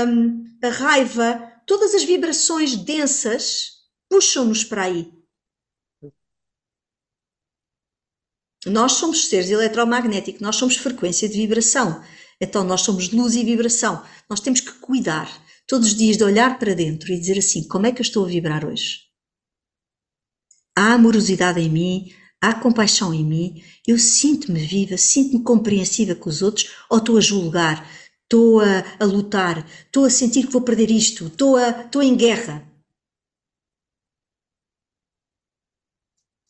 [0.08, 3.72] hum, a raiva, todas as vibrações densas
[4.08, 5.17] puxam-nos para aí.
[8.66, 12.02] Nós somos seres eletromagnéticos, nós somos frequência de vibração.
[12.42, 14.04] Então nós somos luz e vibração.
[14.30, 15.30] Nós temos que cuidar
[15.68, 18.26] todos os dias de olhar para dentro e dizer assim: como é que eu estou
[18.26, 19.02] a vibrar hoje?
[20.76, 26.42] Há amorosidade em mim, há compaixão em mim, eu sinto-me viva, sinto-me compreensiva com os
[26.42, 27.90] outros ou estou a julgar,
[28.24, 32.16] estou a, a lutar, estou a sentir que vou perder isto, estou, a, estou em
[32.16, 32.67] guerra.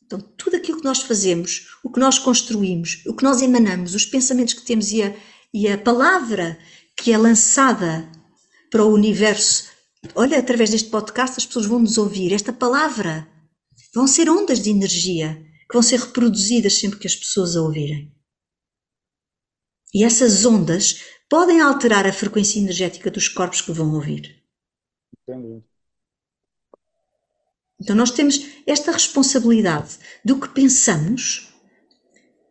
[0.08, 4.06] Então, tudo aquilo que nós fazemos, o que nós construímos, o que nós emanamos, os
[4.06, 5.14] pensamentos que temos e a,
[5.54, 6.58] e a palavra
[6.96, 8.10] que é lançada
[8.72, 9.70] para o universo.
[10.16, 12.32] Olha, através deste podcast as pessoas vão nos ouvir.
[12.32, 13.28] Esta palavra
[13.94, 18.10] vão ser ondas de energia que vão ser reproduzidas sempre que as pessoas a ouvirem.
[19.94, 24.42] E essas ondas podem alterar a frequência energética dos corpos que vão ouvir.
[25.28, 25.67] Entendi.
[27.80, 31.54] Então nós temos esta responsabilidade do que pensamos,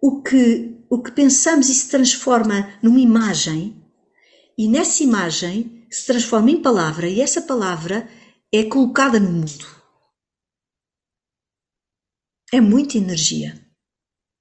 [0.01, 3.83] o que, o que pensamos e se transforma numa imagem,
[4.57, 8.09] e nessa imagem se transforma em palavra e essa palavra
[8.53, 9.67] é colocada no mundo.
[12.53, 13.67] É muita energia.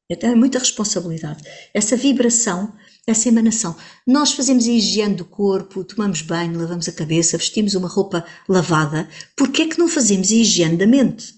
[0.09, 1.43] Então é muita responsabilidade.
[1.73, 3.75] Essa vibração, essa emanação.
[4.05, 9.07] Nós fazemos a higiene do corpo, tomamos banho, lavamos a cabeça, vestimos uma roupa lavada.
[9.35, 11.35] Por que é que não fazemos a higiene da mente?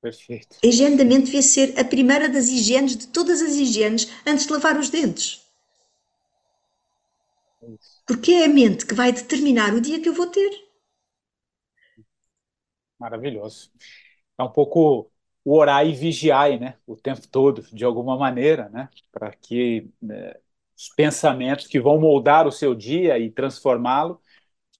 [0.00, 0.56] Perfeito.
[0.62, 4.46] A higiene da mente devia ser a primeira das higienes, de todas as higienes, antes
[4.46, 5.40] de lavar os dentes.
[8.06, 10.50] Porque é a mente que vai determinar o dia que eu vou ter.
[12.98, 13.70] Maravilhoso.
[14.38, 15.11] É um pouco
[15.44, 16.76] o orar e vigiar, né?
[16.86, 18.88] O tempo todo, de alguma maneira, né?
[19.10, 20.34] Para que né,
[20.76, 24.20] os pensamentos que vão moldar o seu dia e transformá-lo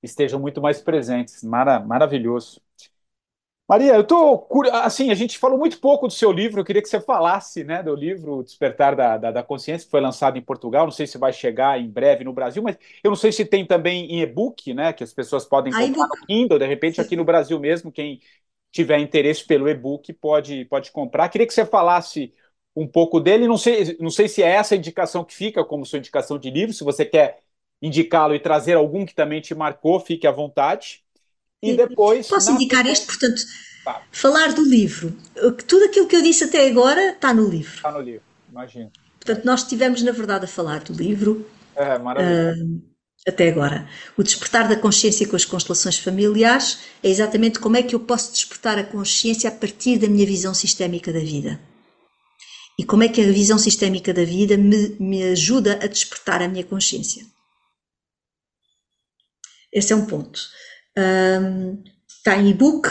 [0.03, 1.43] estejam muito mais presentes.
[1.43, 2.61] Mara, maravilhoso.
[3.69, 6.89] Maria, eu tô assim, a gente falou muito pouco do seu livro, eu queria que
[6.89, 10.85] você falasse, né, do livro Despertar da, da, da Consciência, que foi lançado em Portugal,
[10.85, 13.65] não sei se vai chegar em breve no Brasil, mas eu não sei se tem
[13.67, 17.25] também em e-book, né, que as pessoas podem comprar no Kindle, de repente aqui no
[17.25, 18.21] Brasil mesmo, quem
[18.73, 21.29] tiver interesse pelo e-book pode, pode comprar.
[21.29, 22.33] Queria que você falasse
[22.75, 25.85] um pouco dele, não sei, não sei se é essa a indicação que fica como
[25.85, 27.39] sua indicação de livro, se você quer
[27.83, 31.05] indicá-lo e trazer algum que também te marcou, fique à vontade.
[31.63, 32.29] E depois.
[32.29, 33.43] Posso indicar este, portanto,
[33.85, 34.03] tá.
[34.11, 35.15] falar do livro.
[35.69, 37.77] Tudo aquilo que eu disse até agora está no livro.
[37.77, 38.91] Está no livro, imagino.
[39.21, 41.49] Portanto, nós estivemos, na verdade, a falar do livro.
[41.77, 42.55] É, maravilha.
[42.57, 42.92] Uh,
[43.27, 43.89] até agora.
[44.17, 48.33] O despertar da consciência com as constelações familiares é exatamente como é que eu posso
[48.33, 51.61] despertar a consciência a partir da minha visão sistémica da vida.
[52.79, 56.49] E como é que a visão sistémica da vida me, me ajuda a despertar a
[56.49, 57.25] minha consciência.
[59.73, 60.41] Esse é um ponto.
[60.99, 62.89] Um, está em e-book.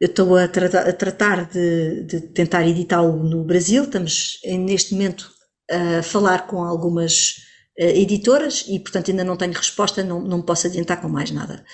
[0.00, 3.84] Eu estou a, tra a tratar de, de tentar editá-lo no Brasil.
[3.84, 5.30] Estamos neste momento
[5.70, 7.36] a falar com algumas
[7.76, 11.64] editoras e, portanto, ainda não tenho resposta, não, não posso adiantar com mais nada.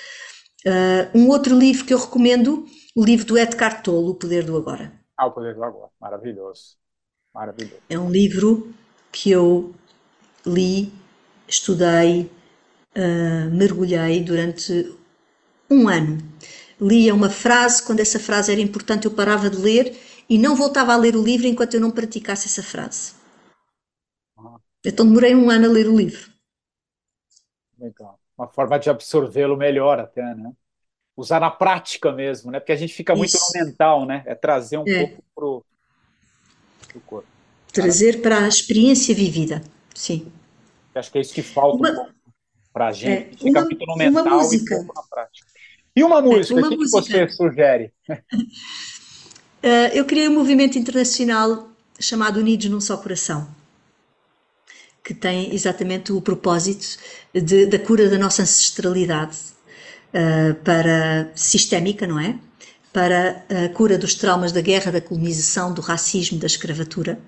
[0.67, 4.57] Uh, um outro livro que eu recomendo, o livro do Edgar Tolle, O Poder do
[4.57, 4.93] Agora.
[5.17, 6.77] Ah, O Poder do Agora, maravilhoso.
[7.35, 7.83] Maravilhoso.
[7.89, 8.73] É um livro
[9.13, 9.75] que eu
[10.45, 10.93] li,
[11.47, 12.31] estudei,
[12.97, 14.93] uh, mergulhei durante
[15.71, 16.19] um ano.
[16.81, 19.97] Lia uma frase, quando essa frase era importante, eu parava de ler
[20.29, 23.18] e não voltava a ler o livro enquanto eu não praticasse essa frase.
[24.85, 26.31] Então demorei um ano a ler o livro.
[27.79, 28.19] Legal.
[28.37, 30.53] Uma forma de absorvê-lo melhor até, né?
[31.17, 32.61] Usar na prática mesmo, né?
[32.61, 33.53] Porque a gente fica muito Isso.
[33.55, 34.23] no mental, né?
[34.27, 35.07] É trazer um é.
[35.07, 35.65] pouco pro,
[36.87, 37.29] pro corpo.
[37.73, 39.63] Trazer para a experiência vivida,
[39.95, 40.33] sim.
[40.95, 42.03] Acho que é isso que falta uma...
[42.03, 42.19] um
[42.73, 43.35] para a gente.
[43.35, 43.37] É.
[43.37, 44.75] Fica uma, muito no mental uma música.
[44.75, 45.47] e pouco na prática.
[45.95, 47.93] E uma música, o que, que, você sugere?
[48.09, 51.69] Uh, eu criei um movimento internacional
[52.01, 53.49] chamado Unidos num Só Coração,
[55.05, 56.99] que tem exatamente o propósito
[57.33, 59.37] de, da cura da nossa ancestralidade
[60.13, 62.39] uh, para sistémica, não é?
[62.93, 67.19] Para a cura dos traumas da guerra, da colonização, do racismo, da escravatura.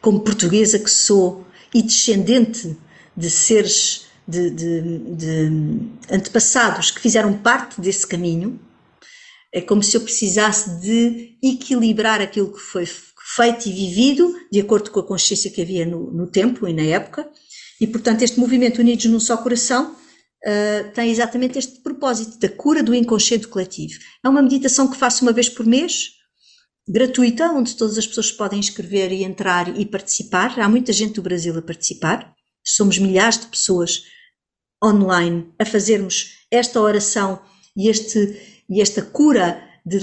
[0.00, 2.76] Como portuguesa que sou e descendente
[3.16, 5.50] de seres de, de, de
[6.10, 8.58] antepassados que fizeram parte desse caminho,
[9.52, 12.86] é como se eu precisasse de equilibrar aquilo que foi
[13.34, 16.82] feito e vivido de acordo com a consciência que havia no, no tempo e na
[16.82, 17.28] época.
[17.80, 22.82] E, portanto, este movimento Unidos num Só Coração uh, tem exatamente este propósito da cura
[22.82, 23.98] do inconsciente coletivo.
[24.24, 26.10] É uma meditação que faço uma vez por mês,
[26.88, 30.58] gratuita, onde todas as pessoas podem inscrever e entrar e participar.
[30.60, 32.32] Há muita gente do Brasil a participar.
[32.64, 34.04] Somos milhares de pessoas
[34.82, 37.42] online a fazermos esta oração
[37.76, 39.98] e, este, e esta cura de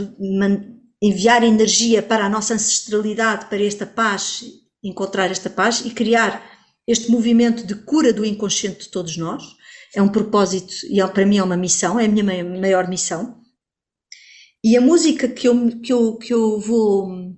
[1.01, 4.43] enviar energia para a nossa ancestralidade, para esta paz,
[4.83, 6.41] encontrar esta paz e criar
[6.87, 9.43] este movimento de cura do inconsciente de todos nós.
[9.95, 13.41] É um propósito e é, para mim é uma missão, é a minha maior missão.
[14.63, 17.31] E a música que eu, que eu, que eu vou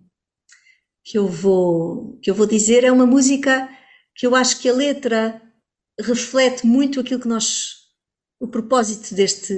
[1.05, 3.69] que eu vou que eu vou dizer é uma música
[4.15, 5.41] que eu acho que a letra
[5.99, 7.73] reflete muito aquilo que nós,
[8.39, 9.53] o propósito deste,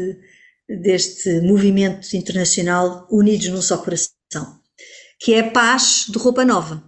[0.68, 4.60] deste movimento internacional Unidos num Só Coração,
[5.20, 6.84] que é a paz de roupa nova.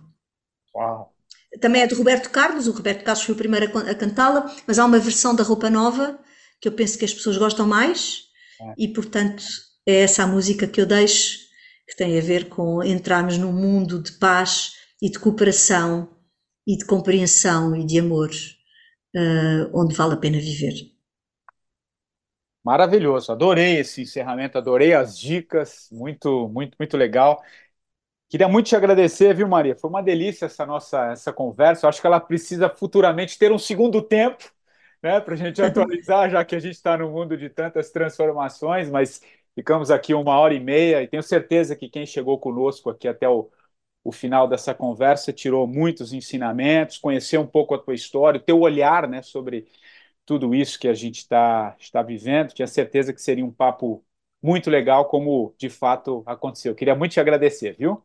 [0.75, 1.13] Uau.
[1.61, 4.85] Também é de Roberto Carlos, o Roberto Carlos foi o primeiro a, cantá-la, mas há
[4.85, 6.19] uma versão da roupa nova
[6.59, 8.23] que eu penso que as pessoas gostam mais
[8.61, 8.73] é.
[8.77, 9.43] e, portanto,
[9.85, 11.39] é essa a música que eu deixo,
[11.87, 16.09] que tem a ver com entrarmos num mundo de paz e de cooperação
[16.67, 18.29] e de compreensão e de amor
[19.15, 20.73] uh, onde vale a pena viver.
[22.67, 27.41] Maravilhoso, adorei esse encerramento, adorei as dicas, muito, muito, muito legal.
[28.29, 29.75] Queria muito te agradecer, viu, Maria?
[29.75, 31.85] Foi uma delícia essa nossa essa conversa.
[31.85, 34.43] Eu acho que ela precisa futuramente ter um segundo tempo,
[35.01, 38.89] né, para a gente atualizar, já que a gente está no mundo de tantas transformações,
[38.89, 39.21] mas
[39.55, 43.29] ficamos aqui uma hora e meia e tenho certeza que quem chegou conosco aqui até
[43.29, 43.49] o,
[44.03, 48.59] o final dessa conversa tirou muitos ensinamentos, conhecer um pouco a tua história, o teu
[48.61, 49.67] olhar né, sobre
[50.27, 52.53] tudo isso que a gente está está vivendo.
[52.53, 54.05] Tinha certeza que seria um papo
[54.43, 56.75] muito legal, como de fato aconteceu.
[56.75, 58.03] Queria muito te agradecer, viu?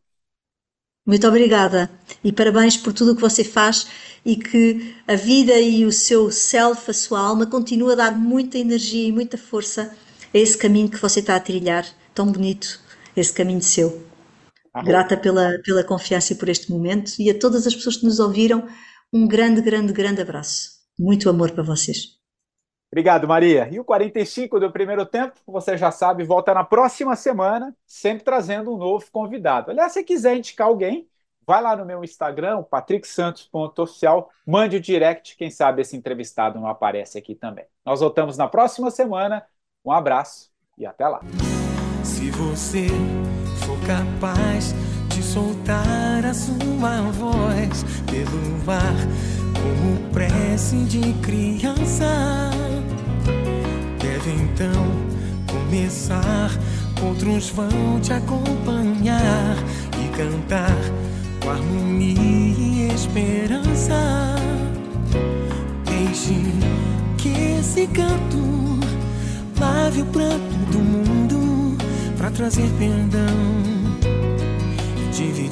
[1.04, 1.90] Muito obrigada
[2.22, 3.88] e parabéns por tudo o que você faz
[4.24, 8.56] e que a vida e o seu self, a sua alma, continua a dar muita
[8.56, 9.92] energia e muita força
[10.32, 11.84] a esse caminho que você está a trilhar,
[12.14, 12.80] tão bonito,
[13.16, 14.06] esse caminho seu.
[14.80, 18.20] Grata pela, pela confiança e por este momento e a todas as pessoas que nos
[18.20, 18.68] ouviram,
[19.12, 20.71] um grande, grande, grande abraço.
[20.98, 22.18] Muito amor para vocês.
[22.92, 23.68] Obrigado, Maria.
[23.72, 28.74] E o 45 do primeiro tempo, você já sabe, volta na próxima semana, sempre trazendo
[28.74, 29.70] um novo convidado.
[29.70, 31.08] Aliás, se quiser indicar alguém,
[31.46, 37.16] vai lá no meu Instagram, patricksantos.oficial, mande o direct, quem sabe esse entrevistado não aparece
[37.16, 37.64] aqui também.
[37.82, 39.42] Nós voltamos na próxima semana.
[39.82, 41.20] Um abraço e até lá.
[42.04, 42.88] Se você
[43.64, 44.74] for capaz
[45.08, 52.50] de soltar a sua voz pelo ar como prece de criança
[54.00, 54.86] deve então
[55.46, 56.50] começar.
[57.02, 59.56] Outros vão te acompanhar
[60.00, 60.76] e cantar
[61.42, 64.36] com harmonia e esperança.
[65.84, 66.34] Deixe
[67.18, 68.78] que esse canto
[69.60, 71.76] lave o pranto do mundo
[72.16, 73.26] para trazer perdão
[74.96, 75.51] e dividir